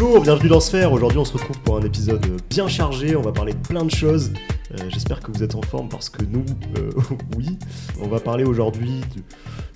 [0.00, 0.92] Bonjour, bienvenue dans Sphère.
[0.92, 3.16] Aujourd'hui, on se retrouve pour un épisode bien chargé.
[3.16, 4.32] On va parler de plein de choses.
[4.70, 6.44] Euh, J'espère que vous êtes en forme parce que nous,
[6.76, 6.92] euh,
[7.36, 7.58] oui.
[8.00, 9.00] On va parler aujourd'hui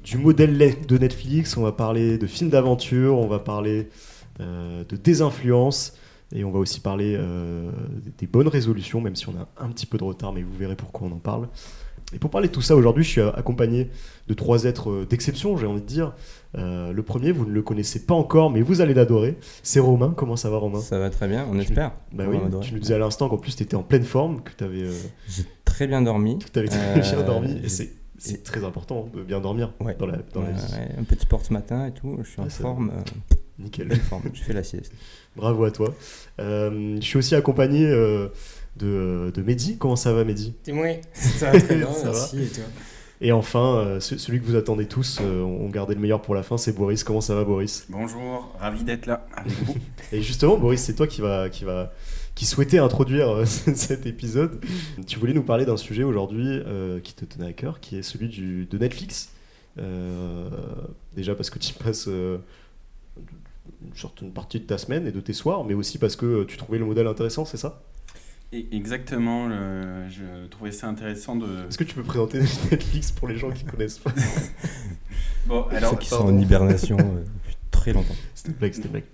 [0.04, 0.56] du, modèle
[0.86, 1.56] de Netflix.
[1.56, 3.18] On va parler de films d'aventure.
[3.18, 3.88] On va parler
[4.38, 5.94] euh, de désinfluence.
[6.32, 7.18] Et on va aussi parler
[8.16, 10.76] des bonnes résolutions, même si on a un petit peu de retard, mais vous verrez
[10.76, 11.48] pourquoi on en parle.
[12.14, 13.90] Et pour parler de tout ça, aujourd'hui, je suis accompagné
[14.28, 16.12] de trois êtres euh, d'exception, j'ai envie de dire.
[16.58, 19.38] Euh, le premier, vous ne le connaissez pas encore, mais vous allez l'adorer.
[19.62, 20.12] C'est Romain.
[20.16, 20.80] Comment ça va, Romain?
[20.80, 21.92] Ça va très bien, on Tu- espère.
[22.12, 24.42] Bah On oui, tu nous disais à l'instant qu'en plus tu étais en pleine forme,
[24.42, 24.84] que tu avais,
[25.28, 26.38] J'ai très bien dormi.
[26.38, 27.58] très Euh, bien dormi.
[27.64, 29.96] Et c'est c'est très important de bien dormir Ouais.
[29.98, 30.72] dans la, dans la Ouais, vie.
[30.74, 32.90] ouais, un de sport ce matin et tout, je suis en forme.
[32.90, 33.00] euh,
[33.58, 33.88] Nickel.
[33.88, 34.92] belle forme, je fais la sieste.
[35.36, 35.92] Bravo à toi.
[36.38, 38.28] Euh, je suis aussi accompagné euh,
[38.76, 39.76] de, de Mehdi.
[39.78, 40.54] Comment ça va, Mehdi?
[40.66, 42.42] Et moi, ça va très bien, merci.
[42.42, 42.64] Et toi?
[43.24, 46.34] Et enfin, euh, ce- celui que vous attendez tous, euh, on gardait le meilleur pour
[46.34, 47.04] la fin, c'est Boris.
[47.04, 47.86] Comment ça va, Boris?
[47.88, 49.74] Bonjour, ravi d'être là avec vous.
[50.12, 51.92] Et justement, Boris, c'est toi qui va, qui va,
[52.34, 54.60] qui souhaitait introduire euh, cet épisode.
[55.06, 58.02] Tu voulais nous parler d'un sujet aujourd'hui euh, qui te tenait à cœur, qui est
[58.02, 59.28] celui du, de Netflix.
[59.78, 60.48] Euh,
[61.14, 62.38] déjà parce que tu passes euh,
[63.84, 66.56] une certaine partie de ta semaine et de tes soirs, mais aussi parce que tu
[66.56, 67.80] trouvais le modèle intéressant, c'est ça?
[68.52, 71.66] Exactement, le- je trouvais ça intéressant de.
[71.68, 74.12] Est-ce que tu peux présenter Netflix pour les gens qui connaissent pas
[75.46, 78.14] Bon, alors Ceux qui sont en hibernation euh, depuis très longtemps.
[78.34, 79.04] C'était blague, c'était blague.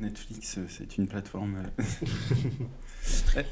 [0.00, 1.56] Netflix, euh, c'est une plateforme.
[1.80, 1.84] euh,
[3.26, 3.46] très-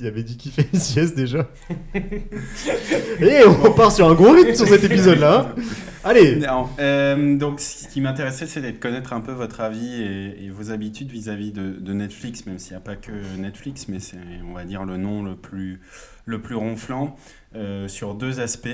[0.00, 1.50] Il avait dit qu'il fait une sieste déjà.
[1.94, 5.52] Et on part sur un gros rythme sur cet épisode-là.
[5.56, 5.62] hein.
[6.04, 6.40] Allez
[6.78, 11.10] euh, donc, ce qui m'intéressait, c'était de connaître un peu votre avis et, vos habitudes
[11.10, 14.18] vis-à-vis de, Netflix, même s'il n'y a pas que Netflix, mais c'est,
[14.48, 15.80] on va dire, le nom le plus,
[16.26, 17.16] le plus ronflant,
[17.56, 18.68] euh, sur deux aspects.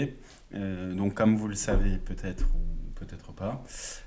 [0.54, 2.44] Euh, donc, comme vous le savez peut-être
[3.34, 3.62] pas,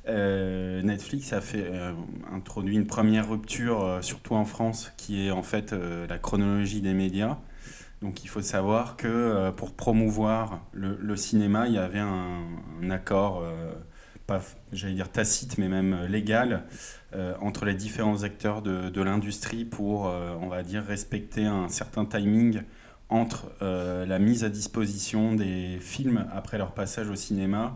[0.08, 1.94] euh, Netflix a fait euh,
[2.32, 6.94] introduit une première rupture, euh, surtout en France, qui est en fait la chronologie des
[6.94, 7.38] médias.
[8.02, 13.44] Donc il faut savoir que pour promouvoir le, cinéma, il y avait un, accord,
[14.28, 14.40] pas,
[14.72, 16.66] j'allais dire tacite, mais même légal,
[17.42, 22.62] entre les différents acteurs de, l'industrie pour, on va dire, respecter un certain timing
[23.10, 27.74] entre la mise à disposition des films après leur passage au cinéma.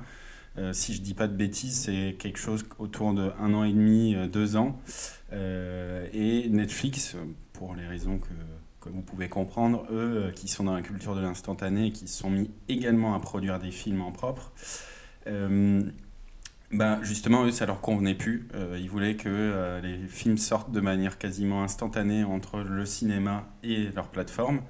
[0.58, 3.72] Euh, si je dis pas de bêtises, c'est quelque chose autour de un an et
[3.72, 4.80] demi, euh, deux ans.
[5.32, 7.16] Euh, et Netflix,
[7.54, 11.92] pour les raisons que, vous pouvez comprendre, eux qui sont dans la culture de l'instantané
[11.92, 14.52] qui se sont mis également à produire des films en propre,
[16.72, 18.48] bah, justement, eux, ça leur convenait plus.
[18.80, 24.08] Ils voulaient que les films sortent de manière quasiment instantanée entre le cinéma et leur
[24.08, 24.62] plateforme.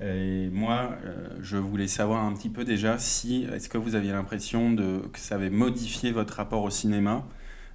[0.00, 4.12] Et moi, euh, je voulais savoir un petit peu déjà si, est-ce que vous aviez
[4.12, 7.24] l'impression que ça avait modifié votre rapport au cinéma,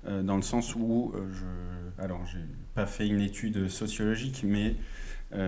[0.07, 4.75] euh, dans le sens où, euh, je, alors, j'ai pas fait une étude sociologique, mais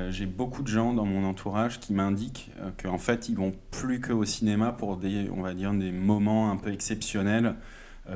[0.10, 2.52] j'ai beaucoup de gens dans mon entourage qui m'indiquent
[2.84, 6.58] qu'en fait, ils vont plus qu'au cinéma pour des, on va dire, des moments un
[6.58, 7.56] peu exceptionnels,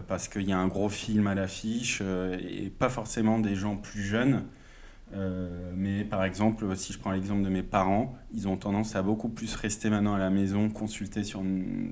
[0.09, 4.03] parce qu'il y a un gros film à l'affiche, et pas forcément des gens plus
[4.03, 4.43] jeunes.
[5.15, 9.01] Euh, mais par exemple, si je prends l'exemple de mes parents, ils ont tendance à
[9.03, 11.41] beaucoup plus rester maintenant à la maison, consulter sur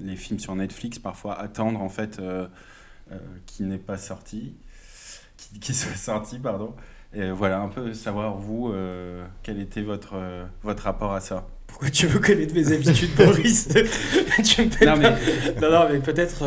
[0.01, 2.47] les films sur Netflix, parfois attendre en fait euh,
[3.11, 4.55] euh, qu'il n'est pas sorti,
[5.59, 6.73] qu'il soit sorti, pardon.
[7.13, 11.45] Et voilà, un peu savoir vous, euh, quel était votre, euh, votre rapport à ça.
[11.67, 13.67] Pourquoi tu veux connaître mes habitudes, Boris?
[14.43, 16.43] Tu me Non, pas- non, non, mais peut-être.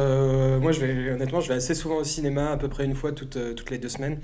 [0.60, 3.12] moi, je vais honnêtement, je vais assez souvent au cinéma, à peu près une fois
[3.12, 4.18] toutes, toutes les deux semaines.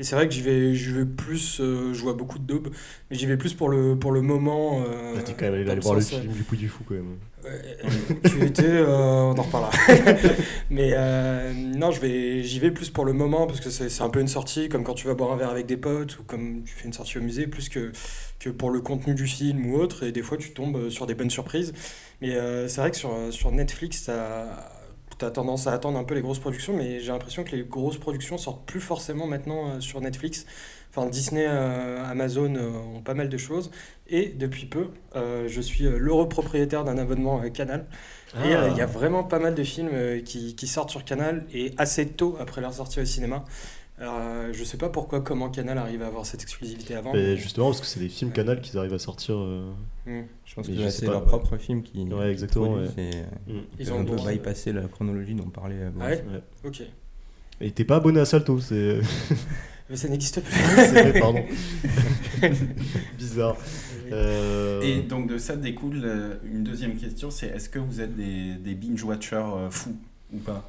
[0.00, 1.60] Et c'est vrai que j'y vais, j'y vais plus.
[1.60, 2.70] euh, je vois beaucoup de daubes,
[3.10, 4.82] mais j'y vais plus pour le, pour le moment.
[4.88, 7.16] euh, T'es quand même allé voir le film du Puy du Fou quand même.
[7.44, 7.76] Ouais,
[8.28, 9.70] tu étais, euh, on en reparlera.
[10.70, 14.02] Mais euh, non, je vais, j'y vais plus pour le moment parce que c'est c'est
[14.02, 16.22] un peu une sortie, comme quand tu vas boire un verre avec des potes ou
[16.22, 17.92] comme tu fais une sortie au musée, plus que,
[18.38, 20.04] que pour le contenu du film ou autre.
[20.04, 21.74] Et des fois, tu tombes sur des bonnes surprises.
[22.22, 24.08] Mais euh, c'est vrai que sur, sur Netflix,
[25.20, 27.62] tu as tendance à attendre un peu les grosses productions, mais j'ai l'impression que les
[27.62, 30.46] grosses productions sortent plus forcément maintenant euh, sur Netflix.
[30.90, 33.70] Enfin, Disney, euh, Amazon euh, ont pas mal de choses.
[34.08, 37.86] Et depuis peu, je suis l'heureux propriétaire d'un abonnement Canal.
[38.44, 41.74] Et il y a vraiment pas mal de films qui, qui sortent sur Canal et
[41.78, 43.44] assez tôt après leur sortie au cinéma.
[44.00, 47.12] Alors, euh, je sais pas pourquoi, comment Canal arrive à avoir cette exclusivité avant.
[47.12, 49.36] Mais justement, parce que c'est des films Canal qu'ils arrivent à sortir.
[49.36, 49.70] euh,
[50.06, 50.22] Hmm.
[50.46, 51.26] Je pense Mais que c'est leur ouais.
[51.26, 52.02] propre film qui.
[52.04, 52.88] Ouais, exactement, ouais.
[52.88, 53.30] mm.
[53.46, 56.42] Ils Ils ont bypassé la chronologie dont parlait euh, Ah ouais Ouais.
[56.64, 56.82] Ok.
[57.60, 59.00] Et t'es pas abonné à Salto, c'est.
[59.90, 60.54] Mais ça n'existe plus.
[60.54, 61.44] c'est vrai, pardon.
[63.18, 63.56] Bizarre.
[64.12, 68.16] Euh, Et donc de ça découle euh, une deuxième question, c'est est-ce que vous êtes
[68.16, 69.96] des, des binge-watchers euh, fous
[70.32, 70.68] ou pas?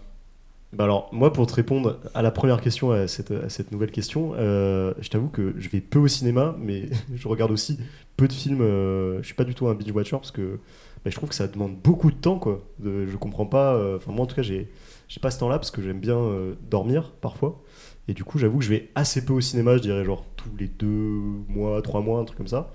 [0.73, 4.94] Bah alors, moi, pour te répondre à la première question, à cette, nouvelle question, euh,
[5.01, 7.77] je t'avoue que je vais peu au cinéma, mais je regarde aussi
[8.15, 8.62] peu de films.
[8.62, 10.59] euh, je suis pas du tout un binge watcher parce que
[11.03, 12.63] bah, je trouve que ça demande beaucoup de temps, quoi.
[12.83, 13.75] Je comprends pas.
[13.75, 14.69] euh, Enfin, moi, en tout cas, j'ai
[15.09, 17.62] j'ai pas ce temps-là parce que j'aime bien euh, dormir parfois.
[18.07, 20.50] Et du coup, j'avoue que je vais assez peu au cinéma, je dirais genre tous
[20.57, 20.88] les deux
[21.50, 22.71] mois, trois mois, un truc comme ça.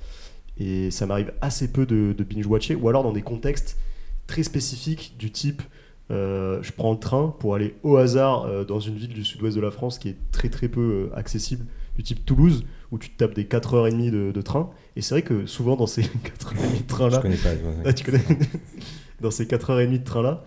[0.59, 3.79] Et ça m'arrive assez peu de, de binge-watcher, ou alors dans des contextes
[4.27, 5.63] très spécifiques du type
[6.11, 9.57] euh, je prends le train pour aller au hasard euh, dans une ville du sud-ouest
[9.57, 11.67] de la France qui est très très peu euh, accessible,
[11.97, 14.71] du type Toulouse, où tu te tapes des 4h30 de, de train.
[14.95, 17.51] Et c'est vrai que souvent dans ces 4h30 de Je train-là, connais pas.
[17.55, 17.83] ouais.
[17.85, 18.23] ah, tu connais
[19.21, 20.45] Dans ces 4h30 de train-là,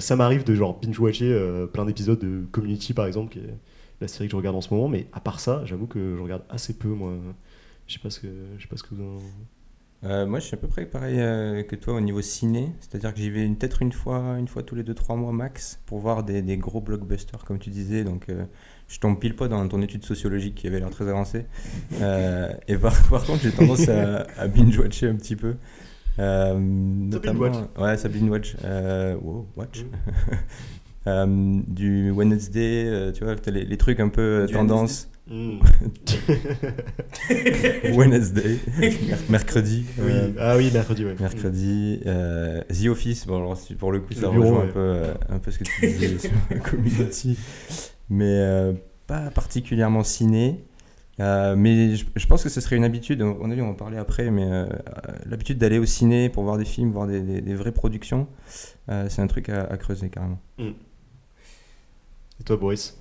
[0.00, 3.54] ça m'arrive de genre binge-watcher plein d'épisodes de Community par exemple, qui est
[4.00, 4.88] la série que je regarde en ce moment.
[4.88, 7.12] Mais à part ça, j'avoue que je regarde assez peu, moi.
[7.86, 8.26] Je sais pas ce que,
[8.56, 9.18] je sais pas ce que vous en...
[10.04, 13.14] Euh, moi, je suis à peu près pareil euh, que toi au niveau ciné, c'est-à-dire
[13.14, 16.22] que j'y vais peut-être une fois, une fois tous les 2-3 mois max pour voir
[16.22, 18.04] des, des gros blockbusters, comme tu disais.
[18.04, 18.44] Donc, euh,
[18.88, 21.46] je tombe pile pas dans ton étude sociologique qui avait l'air très avancée.
[22.68, 25.54] Et par, par contre, j'ai tendance à, à binge-watcher un petit peu.
[26.18, 27.78] Notamment, binge-watch.
[27.78, 28.56] ouais, ça binge-watch.
[29.22, 29.84] Wow, watch.
[31.08, 35.08] Euh, du Wednesday, tu vois, les, les trucs un peu tendance.
[35.28, 35.58] Hmm.
[37.94, 38.58] Wednesday,
[39.28, 39.84] mercredi.
[39.98, 40.10] Oui.
[40.12, 41.16] euh, Ah oui, mercredi, ouais.
[41.18, 44.68] Mercredi, euh, The Office, bon alors si- pour le coup Le ça bureau, rejoint ouais.
[44.68, 46.30] un, peu, euh, un peu ce que tu disais sur
[46.62, 47.36] Community,
[48.08, 48.72] mais euh,
[49.06, 50.64] pas particulièrement ciné.
[51.18, 53.74] Mais je, je pense que ce serait une habitude, on a vu, on va en
[53.74, 54.46] parler après, mais
[55.24, 58.28] l'habitude d'aller au ciné pour voir des films, voir des, des- des vraies productions,
[58.88, 60.38] c'est un truc à, à creuser carrément.
[60.58, 60.74] Et
[62.44, 62.96] toi, Boris?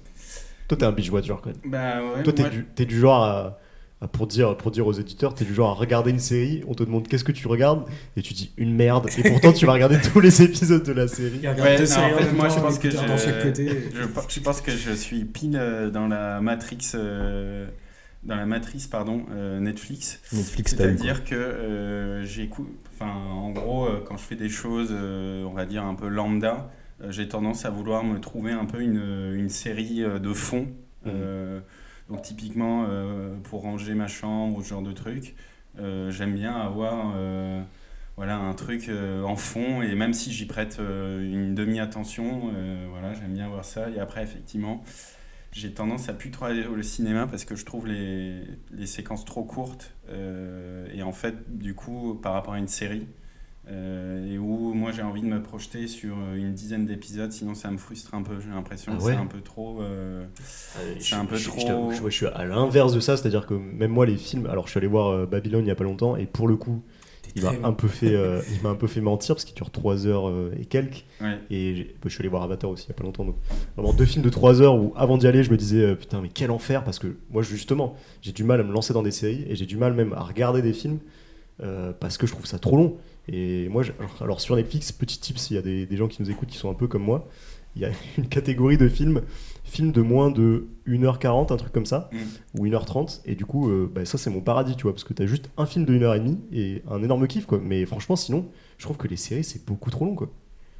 [0.67, 1.71] Toi, t'es un binge-watcher quand même.
[1.71, 3.59] Bah ouais, Toi, t'es moi- du, t'es du genre à,
[4.01, 6.73] à- pour, dire, pour dire aux éditeurs, t'es du genre à regarder une série, on
[6.73, 7.85] te demande qu'est-ce que tu regardes,
[8.17, 11.07] et tu dis une merde, et pourtant tu vas regarder tous les épisodes de la
[11.07, 11.39] série.
[11.47, 13.67] Ouais, non, en fait, moi, je pense que je- chaque côté.
[13.93, 17.67] Je, pe- je pense que je suis pile euh, dans la matrix, euh,
[18.23, 20.19] dans la matrice pardon, euh, Netflix.
[20.33, 20.71] Netflix.
[20.75, 25.65] C'est-à-dire que euh, j'écoute, enfin, en gros, quand je fais des choses, euh, on va
[25.67, 26.61] dire un peu lambda, euh,
[27.09, 30.67] j'ai tendance à vouloir me trouver un peu une, une série euh, de fond.
[31.07, 31.59] Euh,
[32.09, 35.35] donc typiquement, euh, pour ranger ma chambre ou ce genre de truc,
[35.79, 37.61] euh, j'aime bien avoir euh,
[38.15, 42.87] voilà, un truc euh, en fond et même si j'y prête euh, une demi-attention, euh,
[42.89, 43.89] voilà, j'aime bien voir ça.
[43.89, 44.83] Et après, effectivement,
[45.51, 49.25] j'ai tendance à plus trop aller au cinéma parce que je trouve les, les séquences
[49.25, 53.07] trop courtes euh, et en fait, du coup, par rapport à une série,
[53.69, 57.71] euh, et où moi j'ai envie de me projeter sur une dizaine d'épisodes, sinon ça
[57.71, 59.81] me frustre un peu, j'ai l'impression Ah que c'est un peu trop...
[59.81, 60.25] euh,
[60.99, 63.53] C'est un peu trop- Je, t'avoue, je- je suis à l'inverse de ça, c'est-à-dire que
[63.55, 64.45] même moi, les films.
[64.47, 66.55] Alors, je suis allé voir euh, Babylone il y a pas longtemps, et pour le
[66.57, 66.83] coup,
[67.35, 69.71] il m'a un peu fait, euh, il m'a un peu fait mentir parce qu'il dure
[69.71, 71.03] 3 heures euh, et quelques.
[71.19, 71.39] ouais.
[71.49, 73.25] Et bah, je suis allé voir Avatar aussi il y a pas longtemps.
[73.25, 73.35] Donc,
[73.75, 76.21] vraiment deux films de 3 heures où avant d'y aller, je me disais euh, putain,
[76.21, 79.11] mais quel enfer parce que moi, justement, j'ai du mal à me lancer dans des
[79.11, 80.99] séries et j'ai du mal même à regarder des films
[81.63, 82.97] euh, parce que je trouve ça trop long.
[83.27, 86.21] Et moi, alors, alors, sur Netflix, petit tip, s'il y a des, des gens qui
[86.21, 87.27] nous écoutent qui sont un peu comme moi,
[87.75, 89.21] il y a une catégorie de films,
[89.63, 92.59] films de moins de 1h40, un truc comme ça, Mm.
[92.59, 93.21] ou 1h30.
[93.25, 95.49] Et du coup, euh, bah, ça, c'est mon paradis, tu vois, parce que t'as juste
[95.57, 97.59] un film de 1h30 et un énorme kiff, quoi.
[97.61, 98.45] Mais franchement, sinon,
[98.77, 100.29] je trouve que les séries, c'est beaucoup trop long, quoi.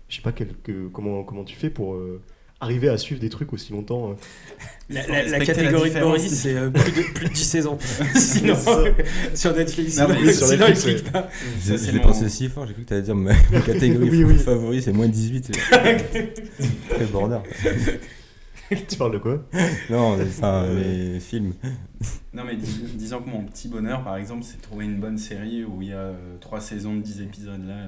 [0.07, 2.21] Je sais pas quel- que- comment, comment tu fais pour euh,
[2.59, 4.11] arriver à suivre des trucs aussi longtemps.
[4.11, 4.13] euh.
[4.87, 5.99] La, la- la respecter la catégorie de.
[5.99, 7.79] Boris, c'est euh, plus, de, plus de 10 saisons.
[8.15, 11.27] Sinon, C'est sur Netflix, Non, mais sur sinon, Netflix, il clique pas.
[11.65, 14.23] J'ai mon- pensé si fort, j'ai cru que tu allais dire ma, ma catégorie Oui,
[14.23, 14.37] oui.
[14.37, 15.51] favori c'est moins de 18.
[16.89, 17.39] Très border.
[18.87, 19.43] tu parles de quoi?
[19.89, 21.53] Non, enfin, Euh, les films.
[22.33, 25.17] Non mais dis- disons que mon petit bonheur par exemple c'est de trouver une bonne
[25.17, 27.87] série où il y a euh, trois saisons de 10 épisodes là.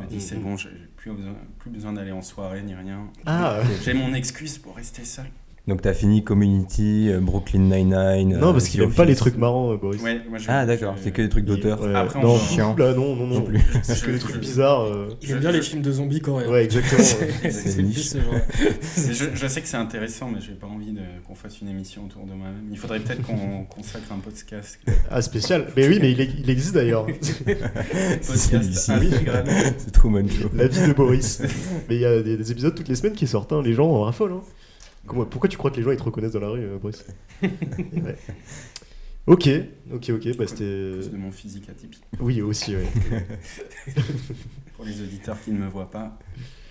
[0.00, 0.42] Je me dis c'est Mhm.
[0.42, 3.10] bon, j'ai j'ai plus besoin, plus besoin d'aller en soirée ni rien.
[3.26, 5.26] Ah J'ai mon excuse pour rester seul.
[5.66, 8.38] Donc t'as fini Community, euh, Brooklyn Nine-Nine.
[8.38, 10.00] Non, euh, parce qu'il The aime pas les trucs marrants, euh, Boris.
[10.00, 11.80] Ouais, moi, je- Ah d'accord, je- c'est que des trucs d'auteur.
[11.82, 13.34] Ouais, Après, on non, là, non, non, non.
[13.34, 13.58] Non plus.
[13.82, 14.82] C'est que des trucs bizarres.
[14.84, 15.08] euh.
[15.22, 16.48] Il aime bien les films de zombies coréens.
[16.48, 17.02] Ouais, exactement.
[17.02, 17.32] ouais.
[17.50, 18.10] C'est C'est niche.
[18.12, 18.20] plus.
[19.08, 21.68] Mais Je, je sais que c'est intéressant, mais j'ai pas envie de- qu'on fasse une
[21.68, 22.68] émission autour de moi-même.
[22.70, 24.78] Il faudrait peut-être qu'on consacre un podcast.
[25.10, 25.66] Ah, spécial.
[25.76, 27.06] Mais oui, mais il, il existe d'ailleurs.
[27.44, 28.92] C'est podcast celui-ci.
[28.92, 29.44] intégral.
[29.78, 30.48] C'est Truman Show.
[30.54, 31.42] La vie de Boris.
[31.88, 33.52] Mais il y a des, des épisodes toutes les semaines qui sortent.
[33.52, 33.62] hein.
[33.64, 34.30] Les gens en raffolent.
[34.34, 34.42] hein.
[35.06, 36.78] Comment- pourquoi tu crois que les gens ils te reconnaissent dans la rue, euh,
[37.42, 38.16] Ouais.
[39.26, 39.48] Ok,
[39.92, 40.36] ok, ok.
[40.36, 40.90] Bah, c'était.
[40.92, 42.02] Plus de mon physique atypique.
[42.20, 42.86] Oui, aussi, ouais.
[44.76, 46.16] Pour les auditeurs qui ne me voient pas,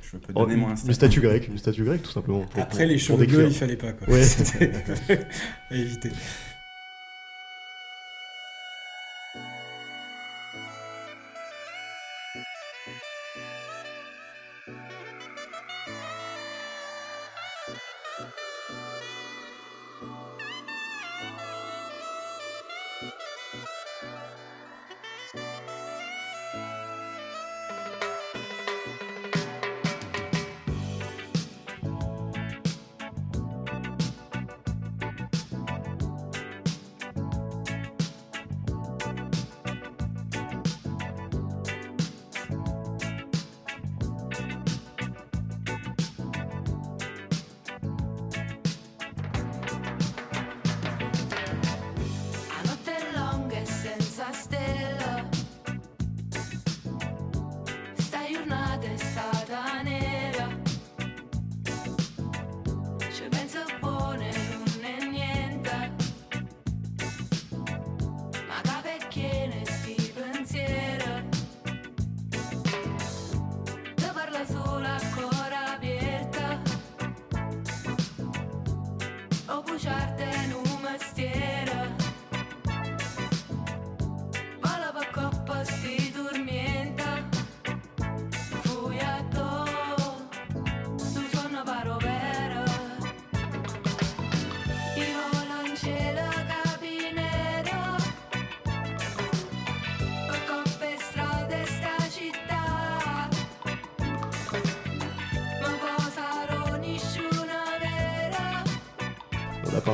[0.01, 0.89] je peux Oh, donner mon une, Instagram.
[0.89, 2.41] une statue grecque, une statue grecque tout simplement.
[2.41, 3.91] pour- Après, pour- les cheveux bleus, il fallait pas.
[3.93, 4.07] Quoi.
[4.13, 4.23] Ouais.
[4.23, 4.71] C'était
[5.69, 6.11] à éviter.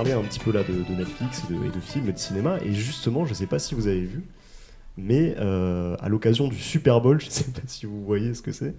[0.04, 2.18] Parlé un petit peu là de, de Netflix et de, et de films et de
[2.18, 2.58] cinéma.
[2.66, 4.24] Et justement, je sais pas si vous avez vu,
[4.98, 8.52] mais euh, à l'occasion du Super Bowl, je sais pas si vous voyez ce que
[8.52, 8.74] c'est.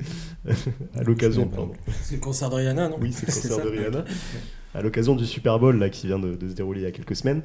[0.96, 1.74] à l'occasion, pardon.
[2.02, 2.98] C'est le concert de Rihanna, non?
[3.00, 4.04] Oui, c'est le concert de Rihanna.
[4.74, 6.92] À l'occasion du Super Bowl là, qui vient de, de se dérouler il y a
[6.92, 7.42] quelques semaines,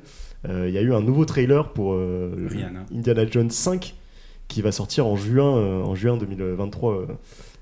[0.48, 2.50] euh, il y a eu un nouveau trailer pour euh.
[2.92, 3.96] Indiana Jones 5
[4.48, 7.08] qui va sortir en juin, euh, en juin 2023 euh,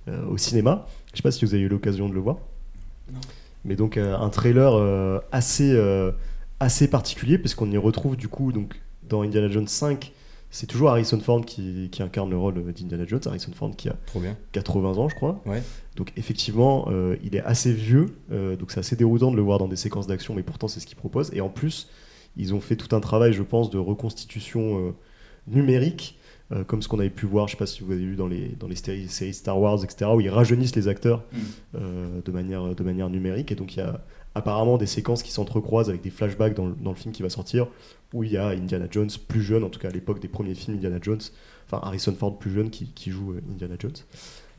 [0.07, 0.85] euh, au cinéma.
[1.11, 2.37] Je sais pas si vous avez eu l'occasion de le voir.
[3.11, 3.19] Non.
[3.65, 6.11] Mais donc euh, un trailer euh, assez, euh,
[6.59, 10.13] assez particulier parce qu'on y retrouve du coup donc dans Indiana Jones 5
[10.55, 13.19] c'est toujours Harrison Ford qui, qui incarne le rôle d'Indiana Jones.
[13.25, 14.37] Harrison Ford qui a Trop bien.
[14.53, 15.41] 80 ans, je crois.
[15.45, 15.61] Ouais.
[15.97, 19.59] Donc effectivement, euh, il est assez vieux, euh, donc c'est assez déroutant de le voir
[19.59, 21.29] dans des séquences d'action, mais pourtant c'est ce qu'il propose.
[21.33, 21.89] Et en plus,
[22.37, 24.91] ils ont fait tout un travail, je pense, de reconstitution euh,
[25.47, 26.17] numérique,
[26.51, 28.27] euh, comme ce qu'on avait pu voir, je sais pas si vous avez vu dans
[28.27, 31.37] les, dans les séries, séries Star Wars, etc., où ils rajeunissent les acteurs Mm.
[31.75, 33.51] euh, de, manière, de manière numérique.
[33.51, 34.03] Et donc il y a
[34.35, 37.29] apparemment des séquences qui s'entrecroisent avec des flashbacks dans le, dans le film qui va
[37.29, 37.67] sortir,
[38.13, 40.55] où il y a Indiana Jones plus jeune, en tout cas à l'époque des premiers
[40.55, 41.21] films Indiana Jones,
[41.65, 43.93] enfin Harrison Ford plus jeune qui, qui joue euh, Indiana Jones.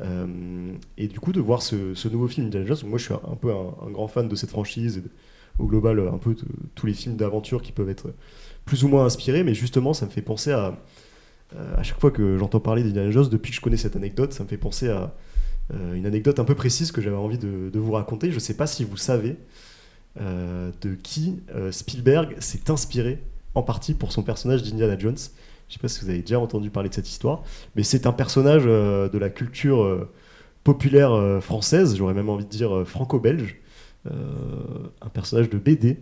[0.01, 3.15] Euh, et du coup, de voir ce, ce nouveau film Indiana Jones, moi je suis
[3.15, 5.11] un, un peu un, un grand fan de cette franchise et de-
[5.59, 8.13] au global un peu de, tous les films d'aventure qui peuvent être
[8.67, 10.79] plus ou moins inspirés, mais justement ça me fait penser à,
[11.77, 14.43] à chaque fois que j'entends parler d'Indiana Jones, depuis que je connais cette anecdote, ça
[14.43, 15.15] me fait penser à
[15.75, 18.31] euh, une anecdote un peu précise que j'avais envie de, de vous raconter.
[18.33, 19.37] Je sais pas si vous savez
[20.21, 23.23] euh, de qui euh, Spielberg s'est inspiré
[23.55, 25.17] en partie pour son personnage d'Indiana Jones.
[25.69, 27.43] Je sais pas si vous avez déjà entendu parler de cette histoire,
[27.75, 30.09] mais c'est un personnage euh, de la culture euh,
[30.63, 33.57] populaire euh, française, j'aurais même envie de dire euh, franco-belge,
[34.07, 34.13] euh,
[35.01, 35.99] un personnage de BD.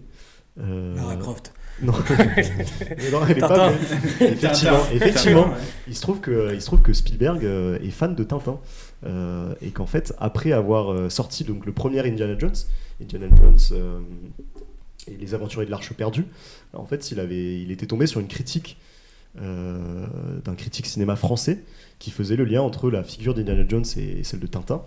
[0.60, 1.52] euh, Lara Croft.
[1.82, 3.72] Non, Mais non, elle est pas.
[4.20, 5.54] Effectivement, effectivement,
[5.88, 8.60] il se trouve que, il se trouve que Spielberg euh, est fan de Tintin.
[9.06, 12.54] Euh, et qu'en fait, après avoir euh, sorti donc le premier Indiana Jones,
[13.02, 14.00] Indiana Jones euh,
[15.08, 16.24] et les Aventuriers de l'Arche perdue,
[16.72, 18.78] en fait, il avait, il était tombé sur une critique
[19.42, 20.06] euh,
[20.44, 21.64] d'un critique cinéma français
[21.98, 24.82] qui faisait le lien entre la figure d'Indiana Jones et celle de Tintin.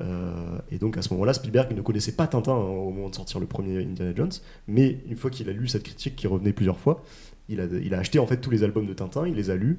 [0.00, 3.14] Euh, et donc à ce moment-là, Spielberg ne connaissait pas Tintin hein, au moment de
[3.14, 4.32] sortir le premier Indiana Jones,
[4.68, 7.02] mais une fois qu'il a lu cette critique qui revenait plusieurs fois,
[7.48, 9.54] il a, il a acheté en fait tous les albums de Tintin, il les a
[9.54, 9.78] lus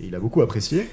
[0.00, 0.88] et il a beaucoup apprécié.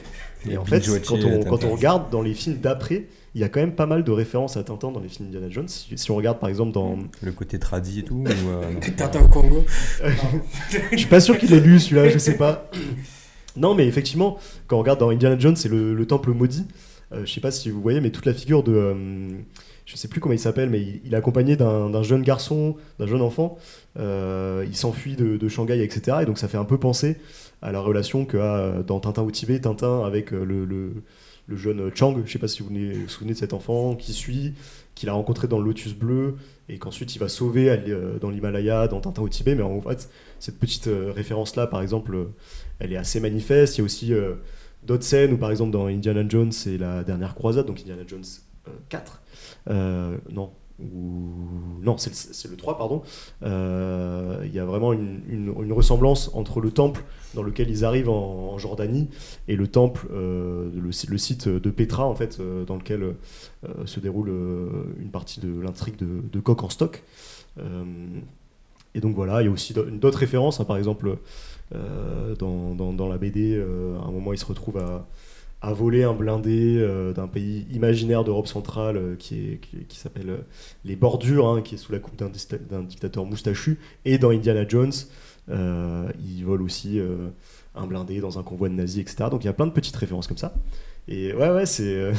[0.47, 1.49] Et en fait, quand on, Tintin.
[1.49, 4.11] quand on regarde dans les films d'après, il y a quand même pas mal de
[4.11, 5.67] références à Tintin dans les films Indiana Jones.
[5.67, 6.97] Si, si on regarde par exemple dans.
[7.23, 8.15] Le côté tradi et tout.
[8.15, 9.65] ou, euh, non Tintin au Congo.
[10.91, 12.69] Je suis pas sûr qu'il ait lu celui-là, je sais pas.
[13.57, 14.37] Non, mais effectivement,
[14.67, 16.65] quand on regarde dans Indiana Jones, c'est le, le temple maudit.
[17.13, 18.73] Euh, je sais pas si vous voyez, mais toute la figure de.
[18.73, 18.95] euh,
[19.91, 23.21] je sais plus comment il s'appelle, mais il, est accompagné d'un jeune garçon, d'un jeune
[23.21, 23.57] enfant.
[23.99, 26.19] Euh, il s'enfuit de, Shanghai, etc.
[26.21, 27.17] Et donc ça fait un peu penser
[27.61, 30.93] à la relation qu'a euh, dans Tintin au Tibet, Tintin avec le,
[31.49, 32.15] jeune Chang.
[32.25, 34.53] Je sais pas si vous vous souvenez de cet enfant qui suit,
[34.95, 36.35] qu'il a rencontré dans le Lotus Bleu,
[36.69, 37.77] et qu'ensuite il va sauver
[38.21, 39.55] dans l'Himalaya, dans Tintin au Tibet.
[39.55, 42.15] Mais en fait, cette petite euh, référence-là, par exemple,
[42.79, 43.77] elle est assez manifeste.
[43.77, 44.13] Il y a aussi
[44.83, 48.23] d'autres scènes où, par exemple, dans Indiana Jones, c'est la dernière croisade, donc Indiana Jones
[48.67, 49.21] euh, 4.
[49.69, 50.51] Euh, non.
[50.79, 51.29] Ou...
[51.83, 52.09] Non, c'est
[52.47, 53.03] le, le 3, pardon.
[53.43, 57.03] Euh, Il y a vraiment une, une- ressemblance entre le temple
[57.35, 59.07] dans lequel ils arrivent en, Jordanie
[59.47, 63.13] et le temple, euh, le, le site de Petra, en fait, euh, dans lequel euh,
[63.85, 64.67] se déroule euh,
[64.99, 67.03] une partie de l'intrigue de, de Coq en stock.
[67.59, 67.83] Euh,
[68.93, 71.15] et donc voilà, il y a aussi d'au- d'autres références, hein, par exemple, euh,
[71.73, 76.77] dans, dans- la BD, euh, à un moment, il se retrouve à, voler un blindé
[76.79, 79.59] euh, d'un pays imaginaire d'Europe centrale euh, qui,
[79.89, 80.37] s'appelle euh,
[80.85, 83.79] les Bordures, hein, qui est sous la coupe d'un dictateur moustachu.
[84.05, 84.91] Et dans Indiana Jones,
[85.49, 87.29] euh, il vole aussi euh,
[87.75, 89.29] un blindé dans un convoi de nazis, etc.
[89.29, 90.53] Donc il y a plein de petites références comme ça.
[91.07, 91.83] Et ouais, ouais, c'est.
[91.95, 92.13] euh,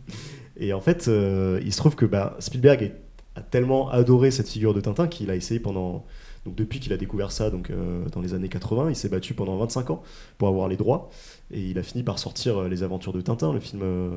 [0.56, 2.92] et en fait, euh, il se trouve que bah, Spielberg
[3.34, 6.04] a tellement adoré cette figure de Tintin qu'il a essayé pendant.
[6.46, 9.34] Donc depuis qu'il a découvert ça, donc euh, dans les années 80, il s'est battu
[9.34, 10.02] pendant 25 ans
[10.38, 11.10] pour avoir les droits.
[11.50, 14.16] Et il a fini par sortir euh, Les Aventures de Tintin, le film euh,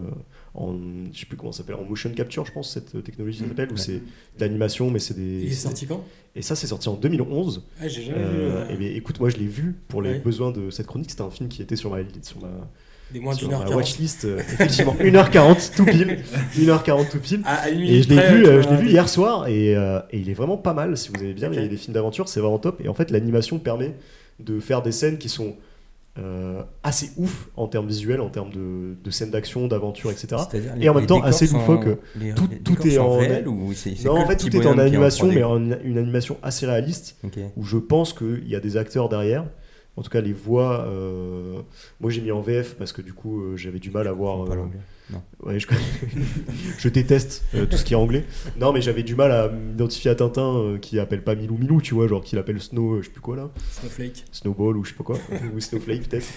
[0.53, 0.75] en.
[1.11, 3.79] Je sais plus comment s'appelle, en motion capture, je pense, cette technologie s'appelle, où Ouais.
[3.79, 5.43] c'est de l'animation, mais c'est des.
[5.43, 6.03] Il est sorti quand?
[6.35, 7.65] Et ça, c'est sorti en 2011.
[7.81, 8.77] Ah, J'ai jamais Euh, vu.
[8.77, 10.19] bien, écoute, moi je l'ai vu pour les Ouais.
[10.19, 11.09] besoins de cette chronique.
[11.09, 12.47] C'était un film qui était sur ma, sur ma,
[13.11, 13.75] Des moins d'une ma heure quarante.
[13.77, 14.25] watchlist.
[14.25, 16.19] euh, effectivement, 1h40 tout pile.
[16.57, 17.41] 1h40 tout pile.
[17.45, 19.75] À, à une Et minute je l'ai vu, euh, je l'ai vu hier soir et,
[19.75, 20.95] euh, et il est vraiment pas mal.
[20.97, 21.55] Si vous aimez bien Ok.
[21.55, 22.81] les, les films d'aventure, c'est vraiment top.
[22.83, 23.95] Et en fait, l'animation permet
[24.39, 25.55] de faire des scènes qui sont
[26.17, 30.35] euh, assez ouf en termes visuels, en termes de, de scènes d'action, d'aventure, etc.
[30.81, 31.85] Et en même temps, assez loufoque.
[32.19, 34.65] les- Tout- les tout est en- réels ou c'est c'est Non, en fait, tout est
[34.65, 35.35] en animation, 3D?
[35.35, 37.15] mais en une animation assez réaliste
[37.55, 39.45] où je pense qu'il y a des acteurs derrière.
[39.99, 40.85] En tout cas, les voix.
[40.87, 41.61] euh,
[41.99, 44.37] Moi, j'ai mis en VF parce que du coup, euh, j'avais du mal à voir.
[45.11, 45.13] Euh.
[45.15, 45.23] Non.
[45.41, 45.67] Ouais, je,
[46.77, 48.25] je déteste euh, tout ce qui est anglais.
[48.59, 51.81] Non, mais j'avais du mal à m'identifier à Tintin euh, qui appelle pas Milou Milou,
[51.81, 54.25] tu vois, genre qu'il appelle Snow, euh, je sais plus quoi là, Snowflake.
[54.31, 55.17] Snowball ou je sais pas quoi,
[55.55, 56.27] ou Snowflake peut-être.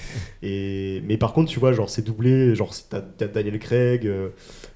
[0.42, 4.04] Et mais par contre, tu vois, genre c'est doublé, genre t'as Daniel Craig,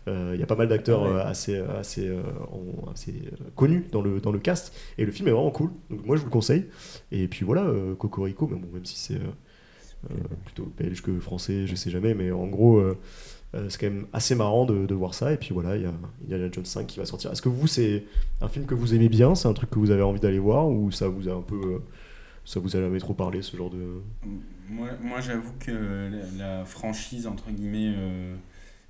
[0.07, 1.15] il y a pas mal d'acteurs Ah ouais.
[1.21, 4.75] euh, assez assez, euh, en- assez euh, connus dans le dans le cast.
[4.99, 5.71] Et le film est vraiment cool.
[5.91, 6.67] Donc moi je vous le conseille.
[7.12, 11.19] Et puis voilà, euh, Cocorico, mais bon, même si c'est euh, euh, plutôt belge que
[11.21, 12.83] français, je sais jamais, mais en gros.
[13.55, 15.33] Euh, c'est quand même assez marrant de, de voir ça.
[15.33, 15.92] Et puis voilà, il y a
[16.25, 17.31] Indiana Jones 5 qui va sortir.
[17.33, 18.05] Est-ce que vous, c'est
[18.40, 19.35] un film que vous aimez bien?
[19.35, 20.68] C'est un truc que vous avez envie d'aller voir?
[20.68, 21.57] Ou ça vous a un peu.
[21.57, 21.79] euh,
[22.44, 24.01] ça vous a jamais trop parlé, ce genre de.
[24.68, 28.35] Moi, moi j'avoue que la, la franchise, entre guillemets, euh,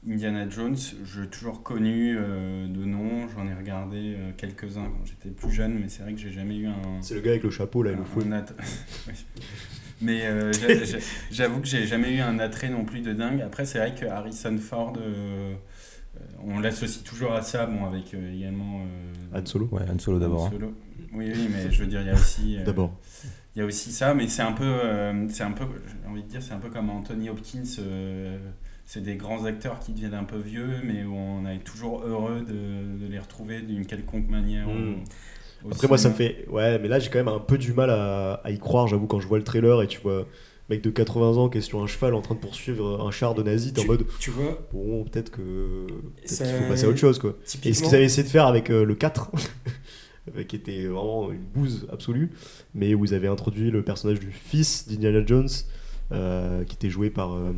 [0.08, 3.26] Indiana Jones, je l'ai toujours connu euh, de nom.
[3.28, 6.66] J'en ai regardé quelques-uns quand j'étais plus jeune, mais c'est vrai que j'ai jamais eu
[6.66, 6.74] un.
[7.00, 8.04] C'est le gars avec le chapeau là, et le un-
[10.02, 10.98] Mais euh, j'a- j'a-
[11.30, 13.40] j'avoue que j'ai jamais eu un attrait non plus de dingue.
[13.40, 15.54] Après, c'est vrai que Harrison Ford, euh,
[16.16, 18.82] euh, on l'associe toujours à ça, bon, avec euh, également.
[19.34, 20.46] euh, Han Solo Ouais, Han Solo d'abord.
[20.46, 20.50] Hein.
[20.52, 20.74] Solo.
[21.14, 22.58] Oui, oui, mais je veux dire, il y a aussi.
[22.58, 22.92] euh, D'abord.
[23.54, 26.22] il y a aussi ça, mais c'est un peu, euh, c'est un peu, j'ai envie
[26.22, 27.62] de dire, c'est un peu comme Anthony Hopkins.
[27.78, 28.36] euh,
[28.84, 32.42] c'est des grands acteurs qui deviennent un peu vieux, mais où on est toujours heureux
[32.46, 34.68] de, de les retrouver d'une quelconque manière.
[34.68, 34.70] Mm.
[34.70, 34.96] au
[35.72, 36.46] Après, moi, ça me fait.
[36.50, 39.06] Ouais, mais là, j'ai quand même un peu du mal à, à y croire, j'avoue,
[39.06, 40.20] quand je vois le trailer et tu vois.
[40.20, 40.24] un
[40.68, 43.34] Mec de 80 ans qui est sur un cheval en train de poursuivre un char
[43.36, 46.86] de nazi, t'es en mode Tu vois, bon, peut-être que peut-être Ça- qu'il faut passer
[46.86, 47.36] à autre chose quoi.
[47.64, 49.30] Et ce qu'ils avaient essayé de faire avec euh, le 4,
[50.36, 52.32] euh, qui était vraiment une bouse absolue,
[52.74, 55.48] mais où ils avaient introduit le personnage du fils d'Indiana Jones,
[56.10, 57.52] euh, qui était joué par euh,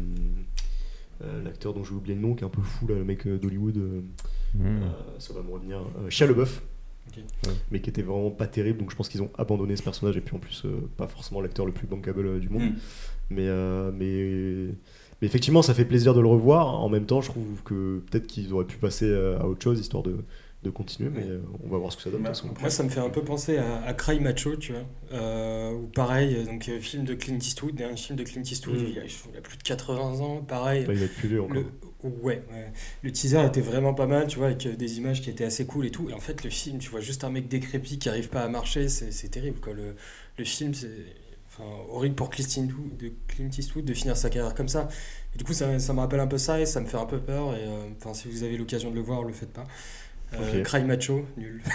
[1.25, 3.27] euh, l'acteur dont j'ai oublié le nom, qui est un peu fou, là, le mec
[3.27, 4.01] d'Hollywood, euh,
[4.55, 4.65] Mmh.
[4.67, 4.81] euh,
[5.19, 6.27] ça va me revenir, euh, Shia
[7.17, 7.53] Ouais.
[7.71, 10.21] Mais qui était vraiment pas terrible, donc je pense qu'ils ont abandonné ce personnage, et
[10.21, 12.63] puis en plus, euh, pas forcément l'acteur le plus bankable euh, du monde.
[12.63, 12.75] Mm.
[13.31, 14.75] Mais, euh, mais,
[15.21, 16.81] mais effectivement, ça fait plaisir de le revoir.
[16.81, 20.03] En même temps, je trouve que peut-être qu'ils auraient pu passer à autre chose histoire
[20.03, 20.17] de,
[20.63, 22.21] de continuer, mais euh, on va voir ce que ça donne.
[22.21, 22.55] de Bah, toute façon.
[22.61, 24.83] Moi, ça me fait un peu penser à, à Cry Macho, tu vois.
[25.13, 28.87] Euh, ou pareil, donc film de Clint Eastwood, dernier film de Clint Eastwood, Mm.
[28.89, 30.87] il, a, il a plus de 80 ans, pareil.
[30.87, 31.55] Là, il va être plus vieux encore.
[31.55, 31.65] Le,
[32.03, 32.73] ouais, ouais.
[33.03, 35.67] le teaser était vraiment pas mal, tu vois, avec euh, des images qui étaient assez
[35.67, 36.09] cool et tout.
[36.11, 38.49] Et en fait, le film, tu vois juste un mec décrépit qui arrive pas à
[38.49, 39.73] marcher, c'est c'est terrible, quoi.
[39.73, 39.95] Le,
[40.39, 40.89] le film, c'est
[41.49, 44.89] enfin, horrible pour Clint Eastwood, de Clint Eastwood de finir sa carrière comme ça.
[45.35, 47.07] Et du coup, ça, ça me rappelle un peu ça et ça me fait un
[47.07, 47.55] peu peur.
[47.57, 49.67] Et euh, enfin, si vous avez l'occasion de le voir, le faites pas.
[50.35, 50.63] Euh.
[50.63, 51.63] Cry Macho, nul.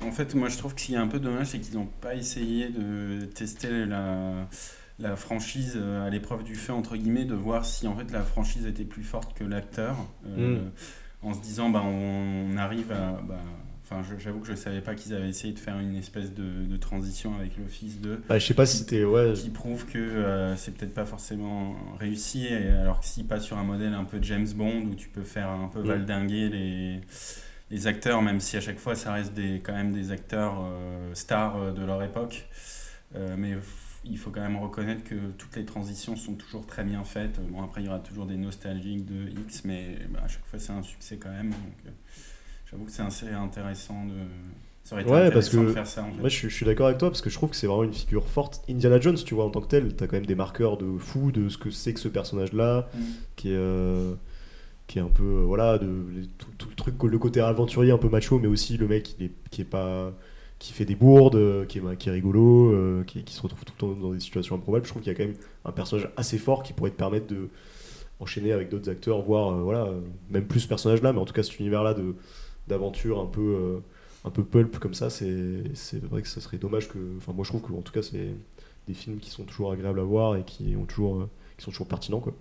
[0.00, 2.14] En fait, moi, je trouve qu'il y a un peu dommage, c'est qu'ils n'ont pas
[2.14, 4.48] essayé de tester la,
[4.98, 8.22] la franchise euh, à l'épreuve du feu, entre guillemets, de voir si en fait la
[8.22, 10.70] franchise était plus forte que l'acteur, euh, Mm.
[11.22, 13.20] en se disant, bah, on, on arrive à...
[13.26, 13.38] bah,
[13.90, 16.76] Enfin, j'avoue que je savais pas qu'ils avaient essayé de faire une espèce de, de
[16.76, 19.02] transition avec l'Office 2 Bah, je sais pas si c'était.
[19.04, 23.44] Ouais, qui prouve que euh, c'est peut-être pas forcément réussi, et alors que s'il passe
[23.44, 25.86] sur un modèle un peu James Bond où tu peux faire un peu Mm.
[25.86, 27.00] valdinguer les,
[27.70, 31.14] les acteurs, même si à chaque fois ça reste des, quand même des acteurs euh,
[31.14, 32.46] stars de leur époque,
[33.16, 33.54] Euh, mais
[34.04, 37.40] il faut quand même reconnaître que toutes les transitions sont toujours très bien faites.
[37.50, 40.58] Bon, après, il y aura toujours des nostalgiques de X, mais bah, à chaque fois
[40.58, 41.50] c'est un succès quand même.
[41.50, 41.90] Donc, euh,
[42.70, 44.14] j'avoue que c'est assez intéressant de.
[44.84, 46.20] Ça aurait été Ouais, parce que de faire ça en fait.
[46.20, 47.84] Moi, je suis, je suis d'accord avec toi parce que je trouve que c'est vraiment
[47.84, 48.62] une figure forte.
[48.70, 51.30] Indiana Jones, tu vois, en tant que tel, t'as quand même des marqueurs de fou
[51.30, 53.00] de ce que c'est que ce personnage-là, Mm.
[53.36, 54.14] qui est, euh,
[54.86, 56.04] qui est un peu, euh, voilà, de,
[56.38, 59.24] tout, tout le truc, le côté aventurier un peu macho, mais aussi le mec qui
[59.24, 60.12] est, qui est pas.
[60.58, 63.72] Qui fait des bourdes, euh, qui est, qui est rigolo, euh, qui, se retrouve tout
[63.76, 64.84] le temps dans des situations improbables.
[64.84, 67.26] Je trouve qu'il y a quand même un personnage assez fort qui pourrait te permettre
[67.26, 67.48] de
[68.20, 69.88] enchaîner avec d'autres acteurs, voire, euh, voilà,
[70.30, 72.14] même plus ce personnage-là, mais en tout cas cet univers-là de
[72.66, 73.80] d'aventure un peu.
[74.24, 76.98] un peu pulp comme ça, c'est c'est vrai que ça serait dommage que.
[77.18, 78.34] Enfin, moi je trouve que en tout cas, c'est
[78.88, 81.86] des films qui sont toujours agréables à voir et qui, ont toujours, qui sont toujours
[81.86, 82.20] pertinents.
[82.20, 82.34] Quoi.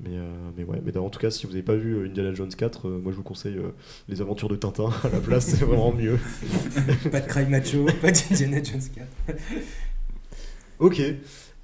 [0.00, 0.24] Mais, euh,
[0.56, 2.88] mais ouais, mais en tout cas, si vous n'avez pas vu euh, Indiana Jones 4,
[2.88, 3.70] euh, moi je vous conseille euh,
[4.08, 6.18] Les Aventures de Tintin à la place, c'est vraiment mieux.
[7.12, 8.82] pas de Cry Macho, pas d'Indiana Jones
[9.26, 9.38] 4.
[10.80, 11.00] Ok.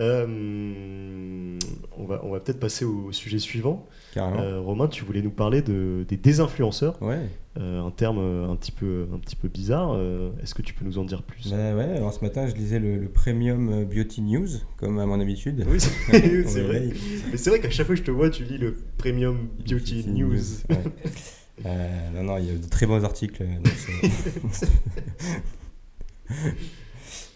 [0.00, 1.58] Euh,
[1.98, 3.86] on va, on va peut-être passer au sujet suivant.
[4.16, 7.18] Euh, Romain, tu voulais nous parler de, des désinfluenceurs, Ouais.
[7.58, 9.98] euh, un terme un petit peu, un petit peu bizarre.
[10.42, 11.50] Est-ce que tu peux nous en dire plus?
[11.50, 15.20] Bah ouais, alors ce matin je lisais le, le Premium Beauty News, comme à mon
[15.20, 15.64] habitude.
[15.68, 16.88] Oui, c'est vrai.
[17.30, 20.06] Mais c'est vrai qu'à chaque fois que je te vois, tu lis le Premium Beauty
[20.08, 20.38] News.
[20.70, 21.70] Ouais.
[22.14, 23.44] Non, non, il y a de très bons articles.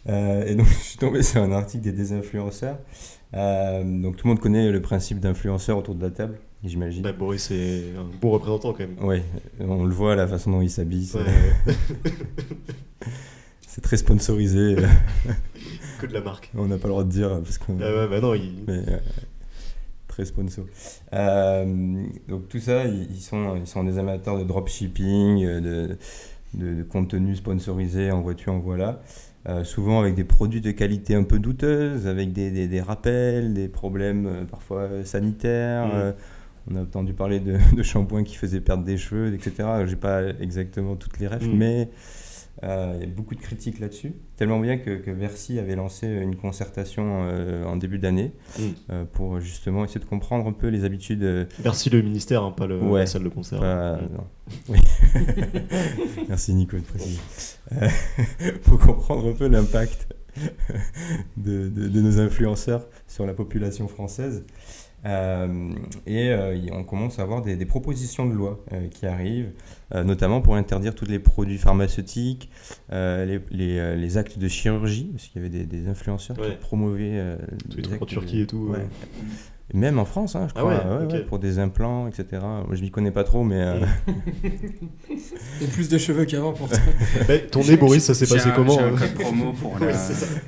[0.09, 2.79] Euh, et donc, je suis tombé sur un article des désinfluenceurs.
[3.35, 7.03] Euh, donc, tout le monde connaît le principe d'influenceur autour de la table, j'imagine.
[7.03, 9.03] Bah, Boris est un bon représentant quand même.
[9.03, 9.25] Ouais,
[9.61, 11.75] on le voit, la façon dont il s'habille, c'est Ouais,
[13.83, 14.77] très sponsorisé.
[16.01, 16.51] que de la marque.
[16.57, 17.77] on n'a pas le droit de dire parce qu'on.
[17.81, 18.65] Ah ouais, bah non, il...
[18.67, 18.99] Mais, euh,
[20.07, 20.65] Pré-sponsor.
[21.13, 25.99] Euh, donc tout ça, ils sont, ils sont des amateurs de dropshipping, de,
[26.55, 29.03] de, de contenu sponsorisé en voiture, en voilà.
[29.47, 33.53] Euh, souvent avec des produits de qualité un peu douteuse, avec des, des, des rappels,
[33.53, 35.87] des problèmes euh, parfois euh, sanitaires.
[35.87, 35.91] Mm.
[35.95, 36.13] euh,
[36.71, 39.69] on a entendu parler de, de shampoings qui faisaient perdre des cheveux, etc.
[39.87, 41.57] J'ai pas exactement toutes les rêves, Mm.
[41.59, 41.91] mais
[42.95, 44.13] il y a beaucoup de critiques là-dessus.
[44.37, 48.63] Tellement bien que, que Bercy avait lancé une concertation euh, en début d'année Mm.
[48.91, 51.23] euh, pour justement essayer de comprendre un peu les habitudes.
[51.25, 53.01] euh, Merci le ministère, hein, pas le, Ouais.
[53.01, 53.61] la salle de concert.
[53.61, 54.09] pas- Mm.
[54.15, 54.25] non.
[54.69, 54.79] Oui.
[56.29, 57.21] Merci Nico de préciser.
[57.73, 57.89] Euh,
[58.65, 60.09] pour comprendre un peu l'impact
[61.37, 64.45] de, de- de nos influenceurs sur la population française.
[65.07, 65.71] Euh,
[66.07, 69.53] et euh, on commence à avoir des, des propositions de loi euh, qui arrivent,
[69.95, 72.51] euh, notamment pour interdire tous les produits pharmaceutiques,
[72.93, 76.51] euh, les, les, les actes de chirurgie, parce qu'il y avait des, des influenceurs Ouais.
[76.53, 77.37] qui promovaient euh,
[77.71, 78.87] Tous les trucs en actes Turquie de- et tout, Ouais.
[79.73, 81.13] Même en France, hein, je Ah crois, ouais, ouais, ok.
[81.13, 82.27] ouais, pour des implants, etc.
[82.43, 83.81] Moi, je m'y connais pas trop, mais euh,
[85.63, 86.79] Et plus de cheveux qu'avant pour toi.
[87.29, 89.79] Mais ton nez, Boris, ça s'est passé un- comment J'ai un hein code promo pour
[89.81, 89.95] la,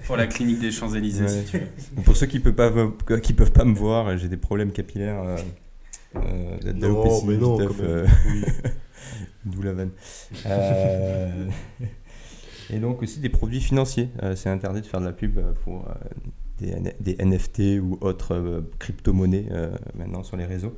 [0.06, 1.28] pour clinique des Champs-Élysées, Ouais.
[1.28, 2.02] si tu veux.
[2.04, 5.22] Pour ceux qui peuvent pas me- qui peuvent pas me voir, j'ai des problèmes capillaires,
[5.22, 5.36] euh,
[6.16, 7.90] euh, Non, mais non, stuff, quand même.
[7.92, 8.44] euh, Oui.
[9.46, 9.90] d'où la vanne.
[10.44, 11.46] Euh,
[12.68, 14.10] et donc aussi des produits financiers.
[14.22, 15.94] Euh, c'est interdit de faire de la pub pour euh,
[16.58, 20.74] des, NFT ou autres euh, crypto-monnaies euh, maintenant sur les réseaux.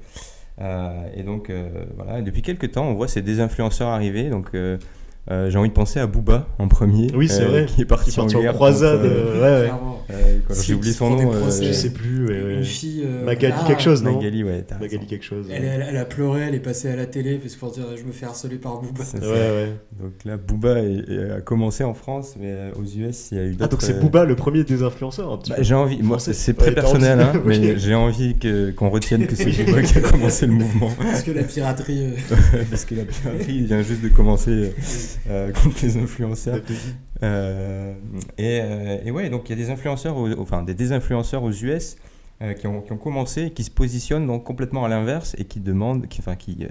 [0.61, 1.53] Euh, et donc
[1.97, 4.29] voilà, depuis quelques temps, on voit ces désinfluenceurs arriver.
[4.29, 4.51] Donc
[5.31, 7.66] euh, j'ai envie de penser à Booba en premier, Oui, c'est euh, vrai.
[7.66, 9.00] qui est parti, Qui est parti en croisade.
[9.04, 9.72] euh, euh, ouais,
[10.11, 11.31] euh, j'ai oublié son nom.
[11.35, 11.50] euh.
[11.50, 12.24] Je sais plus.
[12.26, 12.54] ouais, ouais.
[12.54, 13.02] Une fille.
[13.04, 15.46] euh, Magali ah, quelque chose, non Magali, ouais, Magali quelque chose.
[15.52, 17.85] Elle, elle, elle a pleuré, elle est passée à la télé parce que pour dire
[17.94, 19.04] je me fais harceler par Booba.
[19.04, 19.18] Ça.
[19.18, 19.72] ouais.
[20.00, 23.44] Donc là, Booba est- est- a commencé en France, mais aux US, il y a
[23.44, 23.70] eu Ah, d'autres.
[23.72, 25.62] donc c'est euh, Booba le premier des influenceurs, un petit bah, peu.
[25.62, 29.50] j'ai envie, moi c'est très personnel, hein, mais j'ai envie que, qu'on retienne que c'est
[29.66, 30.90] Booba qui a commencé le mouvement.
[30.98, 32.14] Parce que la piraterie.
[32.70, 34.72] Parce que la piraterie vient juste de commencer
[35.62, 36.61] contre les influenceurs.
[37.22, 37.94] Euh,
[38.37, 41.52] et, euh, et ouais, donc il y a des influenceurs, aux- enfin des désinfluenceurs aux
[41.52, 41.96] US
[42.42, 45.61] euh, qui, ont, qui ont commencé, qui se positionnent donc complètement à l'inverse et qui
[45.61, 46.68] demandent, qui, enfin qui, euh,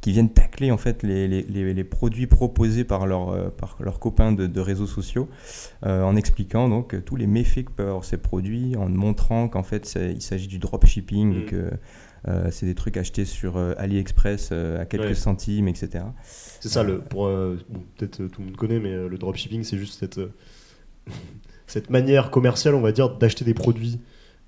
[0.00, 3.76] qui viennent tacler en fait les, les, les, les produits proposés par, leur, euh, par
[3.80, 5.28] leurs copains de, de réseaux sociaux,
[5.84, 9.62] euh, en expliquant donc tous les méfaits que peuvent avoir ces produits, en montrant qu'en
[9.62, 11.44] fait il s'agit du dropshipping, Mm.
[11.44, 11.70] que
[12.28, 15.14] euh, c'est des trucs achetés sur euh, AliExpress euh, à quelques Ouais.
[15.14, 16.04] centimes, etc.
[16.60, 19.62] C'est ça, le, pour, euh, bon, peut-être tout le monde connaît, mais euh, le dropshipping,
[19.64, 20.30] c'est juste cette, euh,
[21.66, 24.00] cette manière commerciale, on va dire, d'acheter des produits,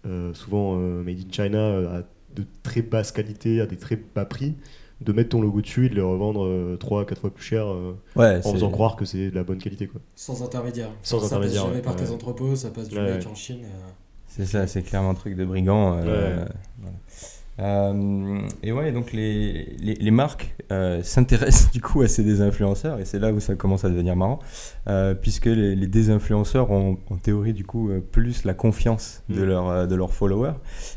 [0.06, 2.02] euh, souvent euh, made in China, à
[2.34, 4.54] de très basse qualité, à des très bas prix,
[5.02, 7.66] de mettre ton logo dessus et de les revendre 3 à 4 fois plus cher
[7.66, 9.86] euh, Ouais, en faisant croire que c'est de la bonne qualité.
[9.86, 10.00] Quoi.
[10.14, 10.88] Sans intermédiaire.
[11.02, 11.82] Sans ça intermédiaire, passe jamais ouais.
[11.84, 13.26] par tes entrepôts, ça passe du Ouais, mec ouais.
[13.26, 13.64] en Chine.
[13.64, 13.88] euh.
[14.28, 15.98] C'est ça, c'est clairement un truc de brigand.
[15.98, 16.44] euh, Ouais.
[16.80, 16.96] voilà.
[17.58, 22.98] Euh, et ouais, donc les, les, les marques euh, s'intéressent du coup à ces désinfluenceurs
[22.98, 24.38] et c'est là où ça commence à devenir marrant,
[24.88, 29.42] euh, puisque les, les désinfluenceurs ont en théorie du coup euh, plus la confiance de
[29.42, 29.44] Mm.
[29.44, 30.54] leurs euh, de leurs followers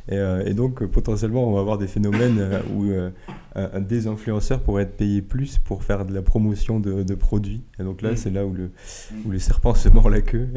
[0.09, 0.15] et,
[0.45, 2.41] et donc potentiellement on va avoir des phénomènes
[2.75, 2.85] où
[3.55, 7.63] un, désinfluenceur pourrait être payé plus pour faire de la promotion de, de produits.
[7.79, 8.15] Et donc là Mm.
[8.17, 8.71] c'est là où le,
[9.25, 10.47] où le serpent se mord la queue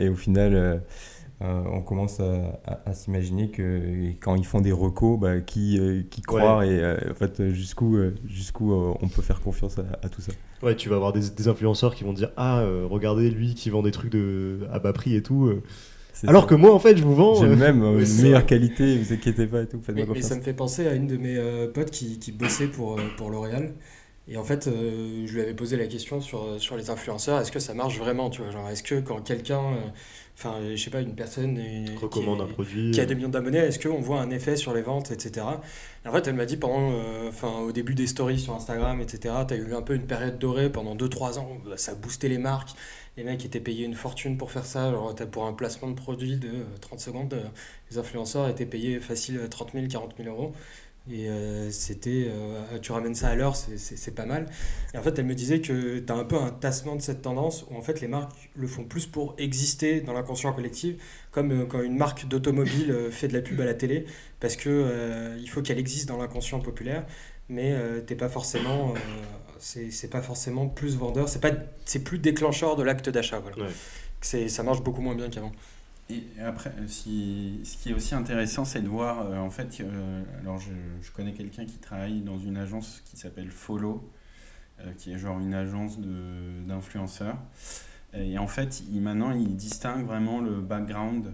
[0.00, 0.80] et au final
[1.42, 5.78] euh, on commence à, à- à s'imaginer que quand ils font des recos, bah, qui,
[5.78, 9.78] euh, qui croient et euh, en fait jusqu'où euh, jusqu'où euh, on peut faire confiance
[9.78, 10.32] à, à tout ça.
[10.62, 13.70] Ouais, tu vas avoir des, des influenceurs qui vont dire Ah, euh, regardez lui qui
[13.70, 15.50] vend des trucs de, à bas prix et tout.
[16.26, 16.48] Alors ça.
[16.48, 17.34] que moi, en fait, je vous vends.
[17.36, 20.36] j'ai euh, même, euh, une meilleure qualité, vous inquiétez pas et tout, Mais, mais ça
[20.36, 23.30] me fait penser à une de mes euh, potes qui, qui bossait pour, euh, pour
[23.30, 23.72] L'Oréal.
[24.28, 27.50] Et en fait, euh, je lui avais posé la question sur, sur les influenceurs est-ce
[27.50, 29.80] que ça marche vraiment tu vois, genre, Est-ce que quand quelqu'un, euh,
[30.42, 32.90] enfin, euh, je sais pas, une personne euh, qui, recommande est- un produit.
[32.92, 35.46] qui a des millions d'abonnés, est-ce qu'on voit un effet sur les ventes, etc.
[36.04, 39.00] Et en fait, elle m'a dit pendant, euh, enfin, au début des stories sur Instagram,
[39.00, 42.28] etc., tu as eu un peu une période dorée pendant 2-3 ans, bah, ça boostait
[42.28, 42.70] les marques.
[43.16, 44.90] Les mecs étaient payés une fortune pour faire ça.
[44.92, 47.42] Genre, t'as pour un placement de produit de euh, 30 secondes, euh,
[47.90, 50.52] les influenceurs étaient payés facile euh, 30 000, 40 000 euros.
[51.08, 54.46] Et euh, c'était, euh, tu ramènes ça à l'heure, c'est- pas mal.
[54.94, 57.22] Et en fait, elle me disait que tu as un peu un tassement de cette
[57.22, 60.96] tendance où en fait les marques le font plus pour exister dans l'inconscient collectif,
[61.30, 64.04] comme euh, quand une marque d'automobile fait de la pub à la télé,
[64.40, 67.04] parce que il faut qu'elle existe dans l'inconscient populaire,
[67.48, 67.74] mais
[68.06, 68.94] t'es pas forcément,
[69.58, 71.50] c'est c'est pas forcément plus vendeur, c'est pas,
[71.84, 73.38] c'est plus déclencheur de l'acte d'achat.
[73.40, 73.56] Voilà.
[73.56, 73.72] Ouais.
[74.20, 75.52] C'est, ça marche beaucoup moins bien qu'avant.
[76.10, 80.22] Et après, si, ce qui est aussi intéressant, c'est de voir, euh, en fait, euh,
[80.40, 80.72] alors je,
[81.12, 84.10] connais quelqu'un qui travaille dans une agence qui s'appelle Follow,
[84.80, 85.98] euh, qui est genre une agence
[86.66, 87.38] d'influenceurs.
[88.12, 91.32] Et en fait, il, maintenant, il distingue vraiment le background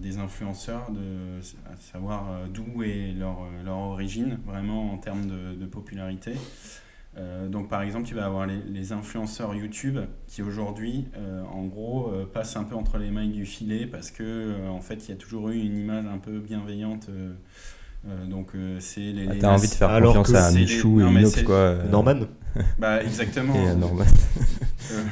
[0.00, 1.40] des influenceurs, de,
[1.72, 6.34] à savoir d'où est leur, leur, origine, vraiment en termes de popularité.
[7.18, 11.64] Euh, donc par exemple, tu vas avoir les, les influenceurs YouTube qui aujourd'hui, euh, en
[11.64, 15.10] gros, euh, passent un peu entre les mailles du filet parce que en fait, il
[15.10, 17.08] y a toujours eu une image un peu bienveillante.
[18.28, 19.26] donc c'est les.
[19.28, 21.54] Ah, T'as envie de faire Alors confiance à Michou les- et Inox, quoi.
[21.56, 22.20] euh, Norman
[22.78, 23.54] Bah exactement.
[23.54, 24.04] Et Norman.
[24.92, 25.02] Euh,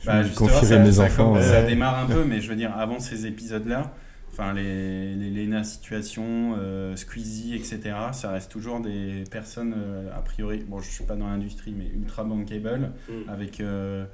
[0.00, 1.40] Je Bah, vais justement, confierai mes ça enfants.
[1.42, 3.92] Ça démarre un peu, mais je veux dire, avant ces épisodes-là,
[4.32, 7.80] enfin, les, les Lena Situation, euh, Squeezie, etc.,
[8.12, 11.86] ça reste toujours des personnes, euh, a priori, bon, je suis pas dans l'industrie, mais
[11.94, 13.28] ultra bankable, Mm.
[13.28, 14.04] avec euh,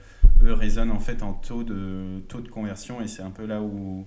[0.42, 3.61] eux raisonnent en fait en taux de, taux de conversion, et c'est un peu là
[3.62, 4.07] où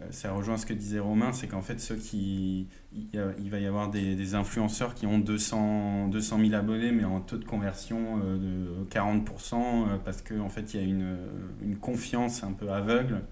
[0.00, 2.68] euh, ça rejoint ce que disait Romain, c'est qu'en fait, ceux qui.
[2.94, 7.20] Il, va y avoir des, des influenceurs qui ont 200, 200 000 abonnés, mais en
[7.20, 11.16] taux de conversion de 40%, euh, parce qu'en en fait, il y a une,
[11.62, 13.22] une confiance un peu aveugle.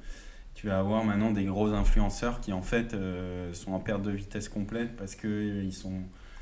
[0.54, 4.10] Tu vas avoir maintenant des gros influenceurs qui, en fait, euh, sont en perte de
[4.10, 6.00] vitesse complète parce qu'ils sont